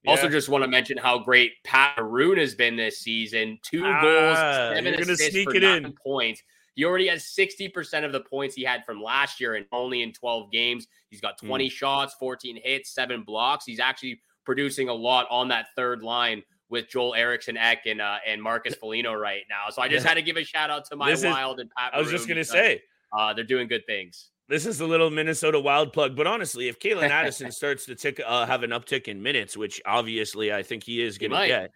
Also, 0.05 0.29
just 0.29 0.47
want 0.47 0.63
to 0.63 0.67
mention 0.69 0.95
how 0.97 1.17
great 1.17 1.53
Pat 1.65 1.97
Maroon 1.97 2.37
has 2.37 2.53
been 2.55 2.75
this 2.77 2.99
season. 2.99 3.57
Two 3.63 3.81
Ah, 3.83 3.99
goals, 4.01 4.37
seven 4.77 4.93
assists 4.93 5.31
sneak 5.31 5.49
for 5.49 5.55
it 5.55 5.63
nine 5.63 5.85
in. 5.85 5.93
points. 6.05 6.43
He 6.75 6.85
already 6.85 7.07
has 7.07 7.23
60% 7.23 8.05
of 8.05 8.11
the 8.11 8.19
points 8.21 8.53
he 8.53 8.63
had 8.63 8.85
from 8.85 9.01
last 9.01 9.41
year 9.41 9.55
and 9.55 9.65
only 9.71 10.03
in 10.03 10.13
12 10.13 10.51
games. 10.51 10.87
He's 11.09 11.19
got 11.19 11.39
Hmm. 11.41 11.47
20 11.47 11.69
shots, 11.69 12.13
14 12.19 12.59
hits, 12.63 12.91
seven 12.93 13.23
blocks. 13.23 13.65
He's 13.65 13.79
actually 13.79 14.21
producing 14.45 14.87
a 14.87 14.93
lot 14.93 15.25
on 15.31 15.47
that 15.49 15.69
third 15.75 16.03
line 16.03 16.43
with 16.69 16.89
Joel 16.89 17.15
Eriksson 17.15 17.57
Ek 17.57 17.85
and 17.85 18.01
uh, 18.01 18.17
and 18.25 18.41
Marcus 18.41 18.75
Foligno 18.75 19.13
right 19.13 19.43
now. 19.49 19.69
So 19.71 19.81
I 19.81 19.87
just 19.87 20.03
Yeah. 20.03 20.09
had 20.09 20.15
to 20.15 20.21
give 20.21 20.37
a 20.37 20.43
shout 20.43 20.69
out 20.69 20.85
to 20.85 20.95
my 20.95 21.11
This 21.11 21.19
is- 21.19 21.25
Wild 21.25 21.59
and 21.59 21.69
Pat. 21.77 21.93
I 21.93 21.99
was 21.99 22.09
just 22.11 22.27
going 22.27 22.35
to 22.35 22.41
because, 22.41 22.49
say, 22.51 22.81
uh, 23.17 23.33
they're 23.33 23.43
doing 23.43 23.67
good 23.67 23.85
things. 23.87 24.31
this 24.49 24.65
is 24.65 24.79
a 24.81 24.85
little 24.85 25.09
Minnesota 25.09 25.59
Wild 25.59 25.91
plug, 25.93 26.15
but 26.15 26.25
honestly, 26.27 26.67
if 26.69 26.79
Calen 26.79 27.09
Addison 27.09 27.51
starts 27.61 27.85
to 27.85 27.95
tick, 27.95 28.21
uh, 28.25 28.45
have 28.45 28.63
an 28.63 28.69
uptick 28.71 29.07
in 29.07 29.21
minutes, 29.21 29.55
which 29.57 29.81
obviously 29.85 30.53
I 30.53 30.63
think 30.63 30.83
he 30.83 31.01
is 31.01 31.17
going 31.17 31.31
to 31.31 31.47
get. 31.47 31.71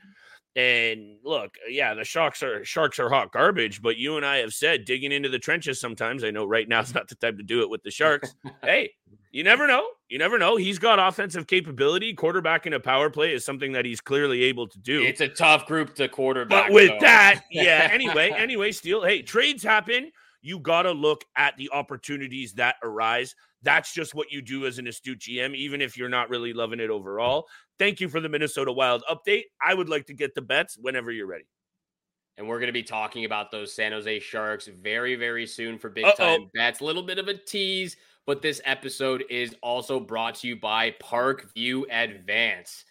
And 0.56 1.17
look, 1.23 1.56
yeah, 1.69 1.93
the 1.93 2.04
sharks 2.04 2.43
are 2.43 2.65
sharks 2.65 2.99
are 2.99 3.10
hot 3.10 3.32
garbage, 3.32 3.82
but 3.82 3.95
you 3.95 4.17
and 4.17 4.25
I 4.25 4.38
have 4.38 4.54
said 4.54 4.84
digging 4.84 5.13
into 5.13 5.30
the 5.30 5.39
trenches 5.39 5.80
sometimes. 5.80 6.25
I 6.25 6.32
know 6.32 6.43
right 6.45 6.67
now 6.67 6.82
is 6.82 6.93
not 6.93 7.08
the 7.08 7.15
time 7.15 7.38
to 7.38 7.43
do 7.43 7.62
it 7.62 7.69
with 7.69 7.84
the 7.84 7.91
sharks. 7.91 8.36
hey, 8.62 8.91
you 9.32 9.44
never 9.44 9.65
know. 9.65 9.88
You 10.10 10.17
never 10.17 10.38
know. 10.38 10.58
He's 10.58 10.78
got 10.78 11.00
offensive 11.00 11.48
capability. 11.48 12.13
Quarterback 12.13 12.67
in 12.67 12.74
a 12.74 12.80
power 12.80 13.10
play 13.10 13.34
is 13.34 13.46
something 13.46 13.72
that 13.72 13.86
he's 13.86 14.02
clearly 14.02 14.44
able 14.44 14.67
to 14.67 14.78
do. 14.80 15.02
It's 15.04 15.22
a 15.22 15.30
tough 15.30 15.65
group 15.65 15.96
to 15.96 16.10
quarterback. 16.10 16.67
But 16.67 16.74
with 16.74 16.89
though. 16.89 17.00
that, 17.00 17.44
yeah. 17.52 17.89
Anyway, 17.91 18.32
anyway, 18.36 18.72
Steele. 18.74 19.04
Hey, 19.04 19.22
trades 19.22 19.63
happen. 19.63 20.12
You 20.41 20.60
got 20.60 20.84
to 20.84 20.91
look 20.91 21.24
at 21.38 21.56
the 21.56 21.70
opportunities 21.72 22.54
that 22.54 22.76
arise. 22.84 23.36
That's 23.62 23.94
just 23.94 24.15
what 24.15 24.32
you 24.32 24.41
do 24.41 24.65
as 24.65 24.80
an 24.80 24.88
astute 24.88 25.20
GM, 25.20 25.56
even 25.56 25.82
if 25.82 25.96
you're 25.96 26.10
not 26.10 26.30
really 26.30 26.52
loving 26.52 26.80
it 26.80 26.89
overall. 26.89 27.48
Thank 27.80 28.02
you 28.02 28.10
for 28.10 28.20
the 28.20 28.30
Minnesota 28.30 28.72
Wild 28.72 29.04
update. 29.10 29.44
I 29.62 29.74
would 29.74 29.88
like 29.88 30.08
to 30.08 30.13
get 30.13 30.36
the 30.36 30.41
bets 30.41 30.78
whenever 30.78 31.12
you're 31.12 31.28
ready. 31.28 31.46
And 32.38 32.48
we're 32.48 32.60
going 32.60 32.67
to 32.67 32.74
be 32.74 32.84
talking 32.84 33.26
about 33.26 33.52
those 33.52 33.74
San 33.74 33.91
Jose 33.91 34.20
Sharks 34.20 34.67
very, 34.67 35.15
very 35.15 35.46
soon 35.46 35.78
for 35.78 35.89
big 35.89 36.06
Uh-oh. 36.06 36.15
time 36.15 36.50
bets. 36.54 36.80
A 36.80 36.86
little 36.86 37.04
bit 37.04 37.20
of 37.20 37.28
a 37.28 37.34
tease, 37.34 37.98
but 38.26 38.41
this 38.41 38.62
episode 38.65 39.24
is 39.30 39.56
also 39.62 40.00
brought 40.00 40.36
to 40.36 40.48
you 40.48 40.56
by 40.56 40.91
Parkview 41.02 41.84
Advance. 41.91 42.86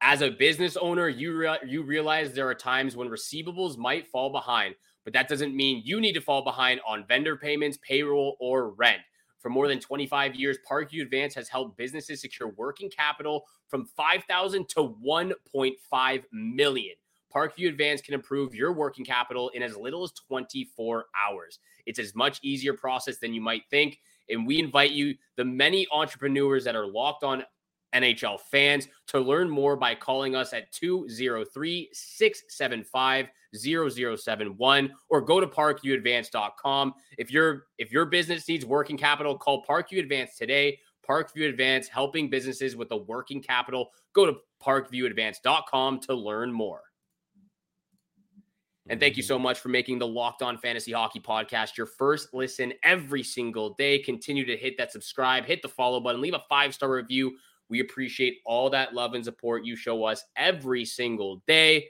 As 0.00 0.22
a 0.22 0.30
business 0.30 0.76
owner, 0.76 1.08
you 1.08 1.36
rea- 1.36 1.58
you 1.66 1.82
realize 1.82 2.32
there 2.32 2.48
are 2.48 2.54
times 2.54 2.96
when 2.96 3.08
receivables 3.08 3.78
might 3.78 4.08
fall 4.08 4.30
behind, 4.30 4.74
but 5.04 5.12
that 5.12 5.28
doesn't 5.28 5.54
mean 5.54 5.82
you 5.84 6.00
need 6.00 6.12
to 6.14 6.20
fall 6.20 6.42
behind 6.42 6.80
on 6.86 7.06
vendor 7.06 7.36
payments, 7.36 7.78
payroll, 7.78 8.36
or 8.40 8.70
rent. 8.70 9.00
For 9.38 9.50
more 9.50 9.68
than 9.68 9.78
25 9.78 10.34
years, 10.34 10.58
Parkview 10.68 11.02
Advance 11.02 11.34
has 11.34 11.48
helped 11.48 11.76
businesses 11.78 12.20
secure 12.20 12.48
working 12.56 12.90
capital 12.90 13.46
from 13.68 13.86
5,000 13.86 14.68
to 14.70 14.94
1.5 15.04 16.24
million. 16.32 16.94
Parkview 17.36 17.68
Advance 17.68 18.00
can 18.00 18.14
improve 18.14 18.54
your 18.54 18.72
working 18.72 19.04
capital 19.04 19.50
in 19.50 19.62
as 19.62 19.76
little 19.76 20.02
as 20.02 20.12
24 20.12 21.04
hours. 21.28 21.58
It's 21.84 21.98
a 21.98 22.04
much 22.14 22.40
easier 22.42 22.72
process 22.72 23.18
than 23.18 23.34
you 23.34 23.42
might 23.42 23.64
think. 23.68 24.00
And 24.30 24.46
we 24.46 24.58
invite 24.58 24.92
you, 24.92 25.14
the 25.36 25.44
many 25.44 25.86
entrepreneurs 25.92 26.64
that 26.64 26.74
are 26.74 26.86
locked 26.86 27.24
on 27.24 27.44
NHL 27.94 28.40
fans, 28.40 28.88
to 29.08 29.20
learn 29.20 29.50
more 29.50 29.76
by 29.76 29.94
calling 29.94 30.34
us 30.34 30.54
at 30.54 30.72
203 30.72 31.90
675 31.92 33.26
0071 33.54 34.92
or 35.10 35.20
go 35.20 35.38
to 35.38 35.46
parkviewadvance.com. 35.46 36.94
If 37.18 37.30
your 37.30 37.66
if 37.76 37.92
your 37.92 38.06
business 38.06 38.48
needs 38.48 38.64
working 38.64 38.96
capital, 38.96 39.36
call 39.36 39.62
Parkview 39.62 39.98
Advance 40.00 40.36
today. 40.36 40.78
Parkview 41.08 41.48
Advance 41.50 41.86
helping 41.86 42.30
businesses 42.30 42.76
with 42.76 42.88
the 42.88 42.96
working 42.96 43.42
capital. 43.42 43.90
Go 44.14 44.24
to 44.24 44.36
parkviewadvance.com 44.62 46.00
to 46.00 46.14
learn 46.14 46.50
more. 46.50 46.80
And 48.88 49.00
thank 49.00 49.16
you 49.16 49.22
so 49.22 49.38
much 49.38 49.58
for 49.58 49.68
making 49.68 49.98
the 49.98 50.06
Locked 50.06 50.42
On 50.42 50.56
Fantasy 50.58 50.92
Hockey 50.92 51.18
Podcast 51.18 51.76
your 51.76 51.86
first 51.86 52.32
listen 52.32 52.72
every 52.84 53.22
single 53.22 53.74
day. 53.74 53.98
Continue 53.98 54.44
to 54.44 54.56
hit 54.56 54.76
that 54.78 54.92
subscribe, 54.92 55.44
hit 55.44 55.60
the 55.62 55.68
follow 55.68 55.98
button, 55.98 56.20
leave 56.20 56.34
a 56.34 56.42
five 56.48 56.72
star 56.72 56.92
review. 56.92 57.36
We 57.68 57.80
appreciate 57.80 58.38
all 58.44 58.70
that 58.70 58.94
love 58.94 59.14
and 59.14 59.24
support 59.24 59.64
you 59.64 59.74
show 59.74 60.04
us 60.04 60.24
every 60.36 60.84
single 60.84 61.42
day. 61.48 61.88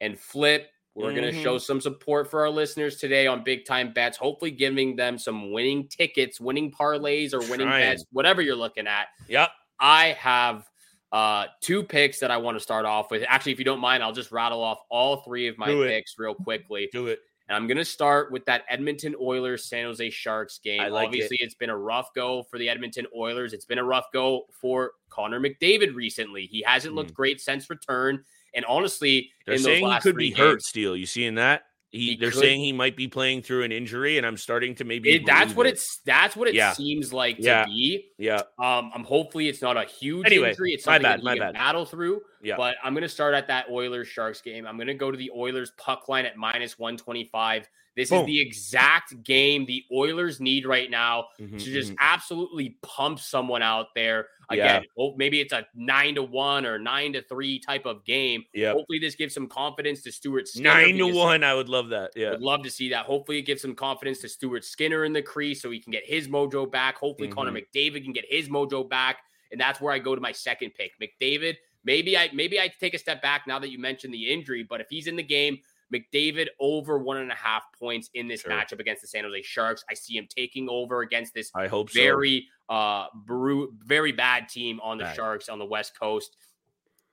And 0.00 0.18
Flip, 0.18 0.68
we're 0.94 1.08
mm-hmm. 1.08 1.20
going 1.20 1.34
to 1.34 1.42
show 1.42 1.58
some 1.58 1.80
support 1.80 2.30
for 2.30 2.40
our 2.40 2.50
listeners 2.50 2.96
today 2.96 3.26
on 3.26 3.44
big 3.44 3.66
time 3.66 3.92
bets, 3.92 4.16
hopefully 4.16 4.50
giving 4.50 4.96
them 4.96 5.18
some 5.18 5.52
winning 5.52 5.86
tickets, 5.88 6.40
winning 6.40 6.72
parlays, 6.72 7.34
or 7.34 7.40
winning 7.40 7.66
Trying. 7.66 7.90
bets, 7.90 8.04
whatever 8.12 8.40
you're 8.40 8.56
looking 8.56 8.86
at. 8.86 9.08
Yep. 9.28 9.50
I 9.80 10.08
have 10.18 10.68
uh, 11.12 11.44
two 11.60 11.82
picks 11.82 12.18
that 12.20 12.30
I 12.30 12.38
want 12.38 12.56
to 12.56 12.60
start 12.60 12.86
off 12.86 13.10
with. 13.10 13.22
Actually, 13.28 13.52
if 13.52 13.58
you 13.58 13.64
don't 13.64 13.80
mind, 13.80 14.02
I'll 14.02 14.12
just 14.12 14.32
rattle 14.32 14.62
off 14.62 14.80
all 14.88 15.18
three 15.18 15.46
of 15.46 15.58
my 15.58 15.66
picks 15.66 16.18
real 16.18 16.34
quickly. 16.34 16.88
Do 16.90 17.06
it. 17.08 17.20
And 17.48 17.56
I'm 17.56 17.66
going 17.66 17.76
to 17.76 17.84
start 17.84 18.32
with 18.32 18.46
that 18.46 18.62
Edmonton 18.68 19.14
Oilers 19.20 19.66
San 19.66 19.84
Jose 19.84 20.08
Sharks 20.10 20.58
game. 20.58 20.90
Like 20.90 21.08
Obviously, 21.08 21.36
it. 21.40 21.44
has 21.44 21.54
been 21.54 21.68
a 21.68 21.76
rough 21.76 22.14
go 22.14 22.42
for 22.44 22.58
the 22.58 22.68
Edmonton 22.68 23.06
Oilers. 23.14 23.52
It's 23.52 23.66
been 23.66 23.78
a 23.78 23.84
rough 23.84 24.06
go 24.10 24.46
for 24.50 24.92
Connor 25.10 25.38
McDavid 25.38 25.94
recently. 25.94 26.46
He 26.46 26.62
hasn't 26.62 26.94
mm. 26.94 26.96
looked 26.96 27.12
great 27.12 27.42
since 27.42 27.68
return. 27.68 28.24
And 28.54 28.64
honestly, 28.64 29.30
they're 29.44 29.58
saying 29.58 29.86
he 29.86 30.00
could 30.00 30.16
be 30.16 30.28
games, 30.28 30.38
hurt. 30.38 30.62
Still, 30.62 30.96
you 30.96 31.04
seeing 31.04 31.34
that? 31.34 31.64
He, 31.92 32.16
they're 32.16 32.30
could, 32.30 32.40
saying 32.40 32.60
he 32.60 32.72
might 32.72 32.96
be 32.96 33.06
playing 33.06 33.42
through 33.42 33.64
an 33.64 33.70
injury, 33.70 34.16
and 34.16 34.26
I'm 34.26 34.38
starting 34.38 34.74
to 34.76 34.84
maybe. 34.84 35.10
It, 35.10 35.26
that's 35.26 35.54
what 35.54 35.66
it. 35.66 35.74
it's. 35.74 35.98
That's 36.06 36.34
what 36.34 36.48
it 36.48 36.54
yeah. 36.54 36.72
seems 36.72 37.12
like 37.12 37.36
to 37.36 37.42
yeah. 37.42 37.64
be. 37.66 38.06
Yeah. 38.16 38.42
Um. 38.58 38.90
I'm 38.94 39.04
hopefully 39.04 39.48
it's 39.48 39.60
not 39.60 39.76
a 39.76 39.84
huge 39.84 40.24
anyway, 40.24 40.50
injury. 40.50 40.72
It's 40.72 40.86
my 40.86 40.98
bad. 40.98 41.22
my 41.22 41.38
bad. 41.38 41.52
Battle 41.52 41.84
through. 41.84 42.22
Yeah. 42.42 42.56
But 42.56 42.76
I'm 42.82 42.94
gonna 42.94 43.10
start 43.10 43.34
at 43.34 43.46
that 43.48 43.66
Oilers 43.70 44.08
Sharks 44.08 44.40
game. 44.40 44.66
I'm 44.66 44.78
gonna 44.78 44.94
go 44.94 45.10
to 45.10 45.18
the 45.18 45.30
Oilers 45.36 45.72
puck 45.76 46.08
line 46.08 46.24
at 46.24 46.38
minus 46.38 46.78
125. 46.78 47.68
This 47.96 48.10
Boom. 48.10 48.20
is 48.20 48.26
the 48.26 48.40
exact 48.40 49.22
game 49.22 49.66
the 49.66 49.84
Oilers 49.92 50.40
need 50.40 50.66
right 50.66 50.90
now 50.90 51.26
mm-hmm, 51.38 51.56
to 51.56 51.64
just 51.64 51.90
mm-hmm. 51.90 51.98
absolutely 52.00 52.78
pump 52.82 53.18
someone 53.18 53.62
out 53.62 53.88
there. 53.94 54.28
Again, 54.50 54.84
yeah. 54.96 55.08
maybe 55.16 55.40
it's 55.40 55.52
a 55.52 55.66
nine 55.74 56.14
to 56.16 56.22
one 56.22 56.66
or 56.66 56.78
nine 56.78 57.12
to 57.14 57.22
three 57.22 57.58
type 57.58 57.86
of 57.86 58.04
game. 58.04 58.44
Yeah. 58.54 58.72
Hopefully, 58.72 58.98
this 58.98 59.14
gives 59.14 59.34
some 59.34 59.46
confidence 59.46 60.02
to 60.02 60.12
Stuart 60.12 60.48
Skinner. 60.48 60.70
Nine 60.70 60.96
to 60.98 61.08
one, 61.08 61.44
I 61.44 61.54
would 61.54 61.68
love 61.68 61.88
that. 61.90 62.12
Yeah. 62.16 62.30
Would 62.30 62.42
love 62.42 62.62
to 62.62 62.70
see 62.70 62.88
that. 62.90 63.06
Hopefully, 63.06 63.38
it 63.38 63.42
gives 63.42 63.62
some 63.62 63.74
confidence 63.74 64.20
to 64.20 64.28
Stuart 64.28 64.64
Skinner 64.64 65.04
in 65.04 65.12
the 65.12 65.22
crease 65.22 65.62
so 65.62 65.70
he 65.70 65.78
can 65.78 65.92
get 65.92 66.04
his 66.04 66.28
mojo 66.28 66.70
back. 66.70 66.96
Hopefully, 66.96 67.28
mm-hmm. 67.28 67.38
Connor 67.38 67.52
McDavid 67.52 68.04
can 68.04 68.12
get 68.12 68.24
his 68.28 68.48
mojo 68.48 68.88
back. 68.88 69.18
And 69.50 69.60
that's 69.60 69.82
where 69.82 69.92
I 69.92 69.98
go 69.98 70.14
to 70.14 70.20
my 70.20 70.32
second 70.32 70.72
pick. 70.74 70.92
McDavid, 71.00 71.56
maybe 71.84 72.16
I 72.16 72.30
maybe 72.32 72.58
I 72.58 72.68
take 72.68 72.94
a 72.94 72.98
step 72.98 73.20
back 73.22 73.46
now 73.46 73.58
that 73.58 73.70
you 73.70 73.78
mentioned 73.78 74.14
the 74.14 74.32
injury, 74.32 74.62
but 74.62 74.80
if 74.80 74.88
he's 74.88 75.06
in 75.06 75.16
the 75.16 75.22
game, 75.22 75.58
McDavid 75.92 76.48
over 76.58 76.98
one 76.98 77.18
and 77.18 77.30
a 77.30 77.34
half 77.34 77.64
points 77.78 78.10
in 78.14 78.28
this 78.28 78.40
sure. 78.40 78.52
matchup 78.52 78.80
against 78.80 79.02
the 79.02 79.08
San 79.08 79.24
Jose 79.24 79.42
Sharks. 79.42 79.84
I 79.90 79.94
see 79.94 80.16
him 80.16 80.26
taking 80.28 80.68
over 80.68 81.02
against 81.02 81.34
this 81.34 81.50
I 81.54 81.66
hope 81.66 81.90
very 81.90 82.48
so. 82.68 82.74
uh 82.74 83.06
bru- 83.14 83.74
very 83.84 84.12
bad 84.12 84.48
team 84.48 84.80
on 84.82 84.98
the 84.98 85.12
Sharks 85.14 85.48
on 85.48 85.58
the 85.58 85.66
West 85.66 85.98
Coast. 85.98 86.36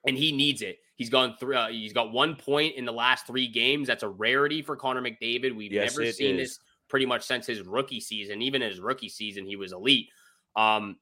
And 0.07 0.17
he 0.17 0.31
needs 0.31 0.61
it. 0.61 0.79
He's 0.95 1.09
gone 1.09 1.35
through. 1.37 1.55
Uh, 1.55 1.67
he's 1.67 1.91
got 1.91 2.13
one 2.13 2.35
point 2.35 2.75
in 2.75 2.85
the 2.85 2.93
last 2.93 3.27
three 3.27 3.47
games. 3.47 3.87
That's 3.87 4.03
a 4.03 4.07
rarity 4.07 4.61
for 4.61 4.77
Connor 4.77 5.01
McDavid. 5.01 5.53
We've 5.53 5.73
yes, 5.73 5.97
never 5.97 6.11
seen 6.11 6.39
is. 6.39 6.49
this 6.51 6.59
pretty 6.87 7.05
much 7.05 7.23
since 7.23 7.45
his 7.45 7.61
rookie 7.61 7.99
season. 7.99 8.41
Even 8.41 8.61
his 8.61 8.79
rookie 8.79 9.09
season, 9.09 9.45
he 9.45 9.57
was 9.57 9.73
elite. 9.73 10.07
Um, 10.55 10.97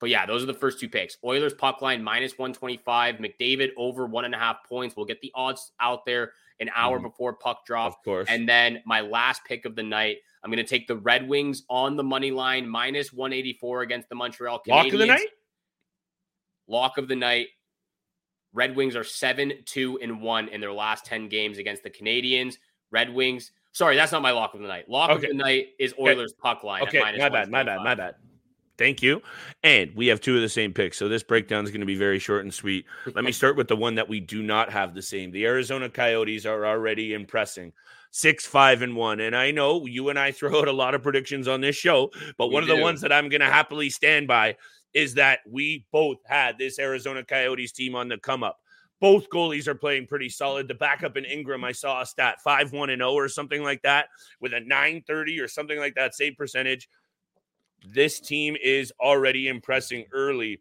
but 0.00 0.08
yeah, 0.08 0.26
those 0.26 0.42
are 0.42 0.46
the 0.46 0.54
first 0.54 0.80
two 0.80 0.88
picks. 0.88 1.16
Oilers 1.24 1.54
puck 1.54 1.82
line 1.82 2.02
minus 2.02 2.38
125. 2.38 3.16
McDavid 3.16 3.70
over 3.76 4.06
one 4.06 4.24
and 4.24 4.34
a 4.34 4.38
half 4.38 4.64
points. 4.68 4.96
We'll 4.96 5.06
get 5.06 5.20
the 5.20 5.32
odds 5.34 5.72
out 5.80 6.06
there 6.06 6.32
an 6.60 6.70
hour 6.74 6.98
mm 6.98 7.02
before 7.02 7.32
puck 7.32 7.64
drop. 7.64 7.92
Of 7.92 8.04
course. 8.04 8.28
And 8.28 8.48
then 8.48 8.82
my 8.84 9.00
last 9.00 9.42
pick 9.44 9.64
of 9.64 9.74
the 9.74 9.82
night, 9.82 10.18
I'm 10.44 10.50
going 10.50 10.64
to 10.64 10.68
take 10.68 10.86
the 10.86 10.96
Red 10.96 11.28
Wings 11.28 11.64
on 11.68 11.96
the 11.96 12.04
money 12.04 12.30
line 12.30 12.68
minus 12.68 13.12
184 13.12 13.82
against 13.82 14.08
the 14.08 14.14
Montreal 14.14 14.60
Canadiens. 14.66 14.84
Lock 14.84 14.92
of 14.92 14.98
the 14.98 15.06
night? 15.06 15.26
Lock 16.68 16.98
of 16.98 17.08
the 17.08 17.16
night. 17.16 17.46
Red 18.52 18.76
Wings 18.76 18.96
are 18.96 19.04
7 19.04 19.52
2 19.64 20.00
and 20.02 20.20
1 20.20 20.48
in 20.48 20.60
their 20.60 20.72
last 20.72 21.06
10 21.06 21.28
games 21.28 21.58
against 21.58 21.82
the 21.82 21.90
Canadiens. 21.90 22.56
Red 22.90 23.12
Wings. 23.12 23.52
Sorry, 23.72 23.96
that's 23.96 24.12
not 24.12 24.22
my 24.22 24.32
lock 24.32 24.54
of 24.54 24.60
the 24.60 24.68
night. 24.68 24.88
Lock 24.88 25.10
okay. 25.10 25.26
of 25.26 25.30
the 25.30 25.36
night 25.36 25.68
is 25.78 25.94
Oilers 25.98 26.32
okay. 26.32 26.40
puck 26.42 26.64
line. 26.64 26.82
Okay, 26.82 27.00
my 27.00 27.28
bad, 27.28 27.50
my 27.50 27.62
bad, 27.62 27.82
my 27.82 27.94
bad. 27.94 28.16
Thank 28.80 29.02
you. 29.02 29.20
And 29.62 29.94
we 29.94 30.06
have 30.06 30.22
two 30.22 30.36
of 30.36 30.40
the 30.40 30.48
same 30.48 30.72
picks. 30.72 30.96
So 30.96 31.06
this 31.06 31.22
breakdown 31.22 31.64
is 31.64 31.70
going 31.70 31.82
to 31.82 31.86
be 31.86 31.96
very 31.96 32.18
short 32.18 32.44
and 32.44 32.52
sweet. 32.52 32.86
Let 33.14 33.26
me 33.26 33.30
start 33.30 33.54
with 33.54 33.68
the 33.68 33.76
one 33.76 33.94
that 33.96 34.08
we 34.08 34.20
do 34.20 34.42
not 34.42 34.72
have 34.72 34.94
the 34.94 35.02
same. 35.02 35.30
The 35.30 35.44
Arizona 35.44 35.90
Coyotes 35.90 36.46
are 36.46 36.64
already 36.64 37.12
impressing. 37.12 37.74
Six, 38.10 38.46
five, 38.46 38.80
and 38.80 38.96
one. 38.96 39.20
And 39.20 39.36
I 39.36 39.50
know 39.50 39.84
you 39.84 40.08
and 40.08 40.18
I 40.18 40.32
throw 40.32 40.60
out 40.60 40.66
a 40.66 40.72
lot 40.72 40.94
of 40.94 41.02
predictions 41.02 41.46
on 41.46 41.60
this 41.60 41.76
show, 41.76 42.10
but 42.38 42.48
we 42.48 42.54
one 42.54 42.64
do. 42.64 42.72
of 42.72 42.78
the 42.78 42.82
ones 42.82 43.02
that 43.02 43.12
I'm 43.12 43.28
going 43.28 43.42
to 43.42 43.46
happily 43.46 43.90
stand 43.90 44.26
by 44.26 44.56
is 44.94 45.12
that 45.12 45.40
we 45.46 45.84
both 45.92 46.16
had 46.24 46.56
this 46.56 46.78
Arizona 46.78 47.22
Coyotes 47.22 47.72
team 47.72 47.94
on 47.94 48.08
the 48.08 48.16
come 48.16 48.42
up. 48.42 48.60
Both 48.98 49.28
goalies 49.28 49.68
are 49.68 49.74
playing 49.74 50.06
pretty 50.06 50.30
solid. 50.30 50.68
The 50.68 50.74
backup 50.74 51.18
in 51.18 51.26
Ingram, 51.26 51.64
I 51.64 51.72
saw 51.72 52.00
a 52.00 52.06
stat 52.06 52.40
5 52.40 52.72
1 52.72 52.88
and 52.88 53.00
0 53.00 53.12
or 53.12 53.28
something 53.28 53.62
like 53.62 53.82
that 53.82 54.08
with 54.40 54.54
a 54.54 54.60
930 54.60 55.38
or 55.38 55.48
something 55.48 55.78
like 55.78 55.94
that 55.96 56.14
save 56.14 56.38
percentage 56.38 56.88
this 57.86 58.20
team 58.20 58.56
is 58.62 58.92
already 59.00 59.48
impressing 59.48 60.04
early. 60.12 60.60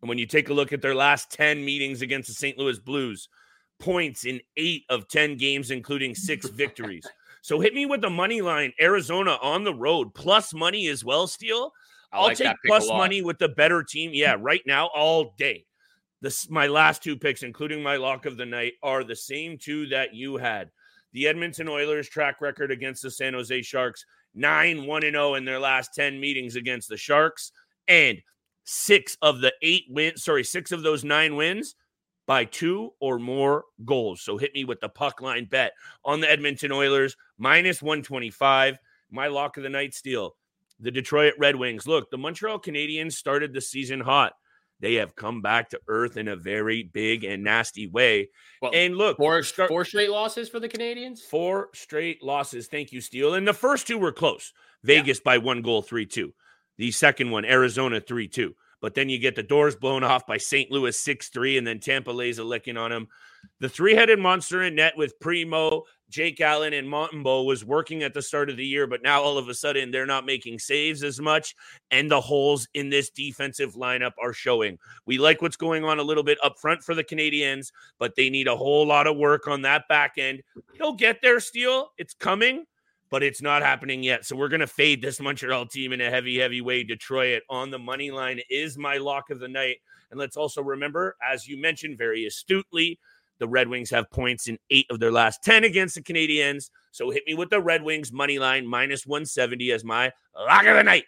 And 0.00 0.08
when 0.08 0.18
you 0.18 0.26
take 0.26 0.48
a 0.48 0.54
look 0.54 0.72
at 0.72 0.82
their 0.82 0.94
last 0.94 1.30
10 1.32 1.64
meetings 1.64 2.02
against 2.02 2.28
the 2.28 2.34
St. 2.34 2.56
Louis 2.58 2.78
Blues, 2.78 3.28
points 3.78 4.24
in 4.24 4.40
eight 4.56 4.84
of 4.88 5.08
10 5.08 5.36
games, 5.36 5.70
including 5.70 6.14
six 6.14 6.48
victories. 6.50 7.06
So 7.42 7.58
hit 7.60 7.74
me 7.74 7.86
with 7.86 8.02
the 8.02 8.10
money 8.10 8.42
line, 8.42 8.72
Arizona 8.80 9.38
on 9.42 9.64
the 9.64 9.74
road, 9.74 10.14
plus 10.14 10.52
money 10.52 10.88
as 10.88 11.04
well, 11.04 11.26
Steele. 11.26 11.72
I'll 12.12 12.24
like 12.24 12.36
take 12.36 12.56
plus 12.66 12.88
money 12.88 13.22
with 13.22 13.38
the 13.38 13.48
better 13.48 13.82
team. 13.82 14.10
Yeah, 14.12 14.36
right 14.38 14.62
now, 14.66 14.90
all 14.94 15.34
day. 15.38 15.64
This 16.20 16.50
my 16.50 16.66
last 16.66 17.02
two 17.02 17.16
picks, 17.16 17.42
including 17.42 17.82
my 17.82 17.96
lock 17.96 18.26
of 18.26 18.36
the 18.36 18.44
night, 18.44 18.74
are 18.82 19.04
the 19.04 19.16
same 19.16 19.56
two 19.56 19.86
that 19.88 20.14
you 20.14 20.36
had. 20.36 20.70
The 21.12 21.28
Edmonton 21.28 21.68
Oilers 21.68 22.08
track 22.08 22.40
record 22.40 22.70
against 22.70 23.02
the 23.02 23.10
San 23.10 23.32
Jose 23.32 23.62
Sharks 23.62 24.04
9 24.34 24.86
1 24.86 25.02
0 25.02 25.34
in 25.34 25.44
their 25.44 25.58
last 25.58 25.94
10 25.94 26.20
meetings 26.20 26.56
against 26.56 26.88
the 26.88 26.96
Sharks. 26.96 27.52
And 27.88 28.20
six 28.64 29.16
of 29.22 29.40
the 29.40 29.52
eight 29.62 29.84
wins, 29.88 30.22
sorry, 30.22 30.44
six 30.44 30.72
of 30.72 30.82
those 30.82 31.04
nine 31.04 31.36
wins 31.36 31.74
by 32.26 32.44
two 32.44 32.92
or 33.00 33.18
more 33.18 33.64
goals. 33.84 34.20
So 34.22 34.38
hit 34.38 34.54
me 34.54 34.64
with 34.64 34.80
the 34.80 34.88
puck 34.88 35.20
line 35.20 35.46
bet 35.46 35.72
on 36.04 36.20
the 36.20 36.30
Edmonton 36.30 36.70
Oilers, 36.70 37.16
minus 37.38 37.82
125. 37.82 38.78
My 39.10 39.26
lock 39.26 39.56
of 39.56 39.64
the 39.64 39.68
night 39.68 39.94
Steele. 39.94 40.36
The 40.78 40.90
Detroit 40.90 41.34
Red 41.38 41.56
Wings. 41.56 41.86
Look, 41.86 42.10
the 42.10 42.18
Montreal 42.18 42.60
Canadiens 42.60 43.12
started 43.12 43.52
the 43.52 43.60
season 43.60 44.00
hot 44.00 44.32
they 44.80 44.94
have 44.94 45.14
come 45.14 45.42
back 45.42 45.70
to 45.70 45.80
earth 45.88 46.16
in 46.16 46.28
a 46.28 46.36
very 46.36 46.82
big 46.82 47.24
and 47.24 47.44
nasty 47.44 47.86
way. 47.86 48.30
Well, 48.60 48.72
and 48.74 48.96
look, 48.96 49.16
four, 49.16 49.42
start, 49.42 49.68
four 49.68 49.84
straight 49.84 50.10
losses 50.10 50.48
for 50.48 50.58
the 50.58 50.68
Canadiens. 50.68 51.20
Four 51.20 51.68
straight 51.74 52.22
losses. 52.22 52.66
Thank 52.66 52.92
you, 52.92 53.00
Steele. 53.00 53.34
And 53.34 53.46
the 53.46 53.52
first 53.52 53.86
two 53.86 53.98
were 53.98 54.12
close. 54.12 54.52
Vegas 54.82 55.18
yeah. 55.18 55.32
by 55.32 55.38
one 55.38 55.62
goal, 55.62 55.82
three 55.82 56.06
two. 56.06 56.32
The 56.78 56.90
second 56.90 57.30
one, 57.30 57.44
Arizona 57.44 58.00
three 58.00 58.28
two. 58.28 58.54
But 58.80 58.94
then 58.94 59.08
you 59.08 59.18
get 59.18 59.36
the 59.36 59.42
doors 59.42 59.76
blown 59.76 60.02
off 60.02 60.26
by 60.26 60.38
St. 60.38 60.70
Louis 60.70 60.98
6 60.98 61.28
3, 61.28 61.58
and 61.58 61.66
then 61.66 61.80
Tampa 61.80 62.10
lays 62.10 62.38
a 62.38 62.44
licking 62.44 62.78
on 62.78 62.90
them. 62.90 63.08
The 63.60 63.68
three 63.68 63.94
headed 63.94 64.18
monster 64.18 64.62
in 64.62 64.74
net 64.74 64.96
with 64.96 65.20
Primeau, 65.20 65.84
Jake 66.10 66.40
Allen, 66.40 66.74
and 66.74 66.86
Montembeault 66.88 67.46
was 67.46 67.64
working 67.64 68.02
at 68.02 68.12
the 68.12 68.20
start 68.20 68.50
of 68.50 68.56
the 68.56 68.66
year, 68.66 68.86
but 68.86 69.02
now 69.02 69.22
all 69.22 69.38
of 69.38 69.48
a 69.48 69.54
sudden 69.54 69.90
they're 69.90 70.04
not 70.04 70.26
making 70.26 70.58
saves 70.58 71.02
as 71.02 71.20
much, 71.20 71.54
and 71.90 72.10
the 72.10 72.20
holes 72.20 72.68
in 72.74 72.90
this 72.90 73.08
defensive 73.08 73.74
lineup 73.74 74.12
are 74.20 74.32
showing. 74.32 74.76
We 75.06 75.16
like 75.18 75.40
what's 75.40 75.56
going 75.56 75.84
on 75.84 75.98
a 76.00 76.02
little 76.02 76.24
bit 76.24 76.38
up 76.42 76.58
front 76.58 76.82
for 76.82 76.94
the 76.94 77.04
Canadiens, 77.04 77.72
but 77.98 78.16
they 78.16 78.28
need 78.28 78.48
a 78.48 78.56
whole 78.56 78.86
lot 78.86 79.06
of 79.06 79.16
work 79.16 79.48
on 79.48 79.62
that 79.62 79.88
back 79.88 80.18
end. 80.18 80.42
He'll 80.74 80.92
get 80.92 81.22
there, 81.22 81.40
Steele. 81.40 81.92
It's 81.96 82.12
coming. 82.12 82.66
but 83.10 83.22
it's 83.24 83.42
not 83.42 83.62
happening 83.62 84.02
yet. 84.02 84.24
So 84.24 84.36
we're 84.36 84.48
going 84.48 84.60
to 84.60 84.66
fade 84.66 85.02
this 85.02 85.20
Montreal 85.20 85.66
team 85.66 85.92
in 85.92 86.00
a 86.00 86.10
heavy, 86.10 86.38
heavy 86.38 86.60
way. 86.60 86.84
Detroit 86.84 87.42
on 87.50 87.70
the 87.70 87.78
money 87.78 88.10
line 88.10 88.40
is 88.48 88.78
my 88.78 88.96
lock 88.96 89.30
of 89.30 89.40
the 89.40 89.48
night. 89.48 89.78
And 90.10 90.18
let's 90.18 90.36
also 90.36 90.62
remember, 90.62 91.16
as 91.22 91.46
you 91.46 91.60
mentioned 91.60 91.98
very 91.98 92.24
astutely, 92.26 92.98
the 93.40 93.48
Red 93.48 93.68
Wings 93.68 93.90
have 93.90 94.08
points 94.10 94.46
in 94.46 94.58
eight 94.70 94.86
of 94.90 95.00
their 95.00 95.10
last 95.10 95.42
10 95.42 95.64
against 95.64 95.96
the 95.96 96.02
Canadiens. 96.02 96.70
So 96.92 97.10
hit 97.10 97.24
me 97.26 97.34
with 97.34 97.50
the 97.50 97.60
Red 97.60 97.82
Wings 97.82 98.12
money 98.12 98.38
line 98.38 98.66
minus 98.66 99.06
170 99.06 99.72
as 99.72 99.82
my 99.82 100.12
lock 100.36 100.66
of 100.66 100.76
the 100.76 100.84
night. 100.84 101.04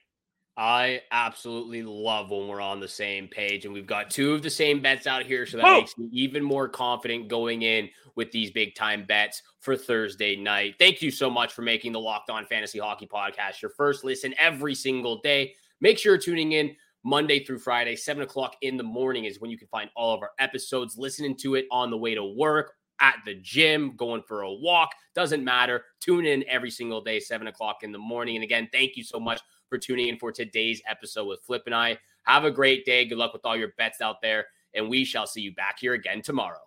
I 0.57 1.01
absolutely 1.11 1.83
love 1.83 2.31
when 2.31 2.47
we're 2.47 2.61
on 2.61 2.79
the 2.79 2.88
same 2.88 3.27
page 3.27 3.64
and 3.64 3.73
we've 3.73 3.87
got 3.87 4.11
two 4.11 4.35
of 4.35 4.42
the 4.42 4.51
same 4.51 4.83
bets 4.83 5.07
out 5.07 5.25
here. 5.25 5.47
So 5.47 5.57
that 5.57 5.64
Whoa. 5.64 5.79
makes 5.79 5.97
me 5.97 6.09
even 6.12 6.42
more 6.42 6.68
confident 6.68 7.29
going 7.29 7.62
in 7.62 7.88
with 8.16 8.31
these 8.33 8.51
big 8.51 8.75
time 8.75 9.05
bets 9.07 9.42
for 9.61 9.77
Thursday 9.77 10.37
night. 10.37 10.75
Thank 10.79 11.01
you 11.01 11.11
so 11.11 11.31
much 11.31 11.55
for 11.55 11.62
making 11.62 11.92
the 11.92 12.01
Locked 12.01 12.29
On 12.29 12.45
Fantasy 12.47 12.79
Hockey 12.79 13.07
Podcast 13.07 13.62
your 13.62 13.71
first 13.71 14.05
listen 14.05 14.35
every 14.38 14.75
single 14.75 15.21
day. 15.23 15.55
Make 15.81 15.99
sure 15.99 16.12
you're 16.12 16.21
tuning 16.21 16.53
in 16.53 16.77
Monday 17.05 17.45
through 17.45 17.59
Friday, 17.59 17.97
7 17.97 18.23
o'clock 18.23 18.57
in 18.62 18.77
the 18.77 18.83
morning 18.83 19.25
is 19.25 19.41
when 19.41 19.51
you 19.51 19.59
can 19.59 19.69
find 19.69 19.91
all 19.97 20.15
of 20.15 20.23
our 20.23 20.31
episodes, 20.38 20.97
listening 20.97 21.37
to 21.38 21.57
it 21.57 21.67
on 21.71 21.91
the 21.91 21.97
way 21.97 22.15
to 22.15 22.25
work, 22.25 22.75
at 23.01 23.17
the 23.25 23.35
gym, 23.43 23.95
going 23.97 24.23
for 24.23 24.43
a 24.43 24.53
walk, 24.53 24.91
doesn't 25.15 25.45
matter. 25.45 25.85
Tune 26.01 26.25
in 26.25 26.45
every 26.49 26.71
single 26.71 27.01
day, 27.01 27.19
7 27.19 27.49
o'clock 27.49 27.79
in 27.83 27.91
the 27.91 27.99
morning. 27.99 28.37
And 28.37 28.45
again, 28.45 28.69
thank 28.73 28.97
you 28.97 29.03
so 29.03 29.19
much 29.19 29.41
for 29.69 29.77
tuning 29.77 30.09
in 30.09 30.19
for 30.19 30.31
today's 30.31 30.81
episode 30.88 31.27
with 31.27 31.43
Flip 31.43 31.62
and 31.67 31.75
I. 31.75 31.99
Have 32.23 32.45
a 32.45 32.51
great 32.51 32.85
day. 32.85 33.05
Good 33.05 33.19
luck 33.19 33.33
with 33.33 33.45
all 33.45 33.57
your 33.57 33.73
bets 33.77 34.01
out 34.01 34.23
there. 34.23 34.47
And 34.75 34.88
we 34.88 35.05
shall 35.05 35.27
see 35.27 35.41
you 35.41 35.53
back 35.53 35.81
here 35.81 35.95
again 35.95 36.23
tomorrow. 36.23 36.61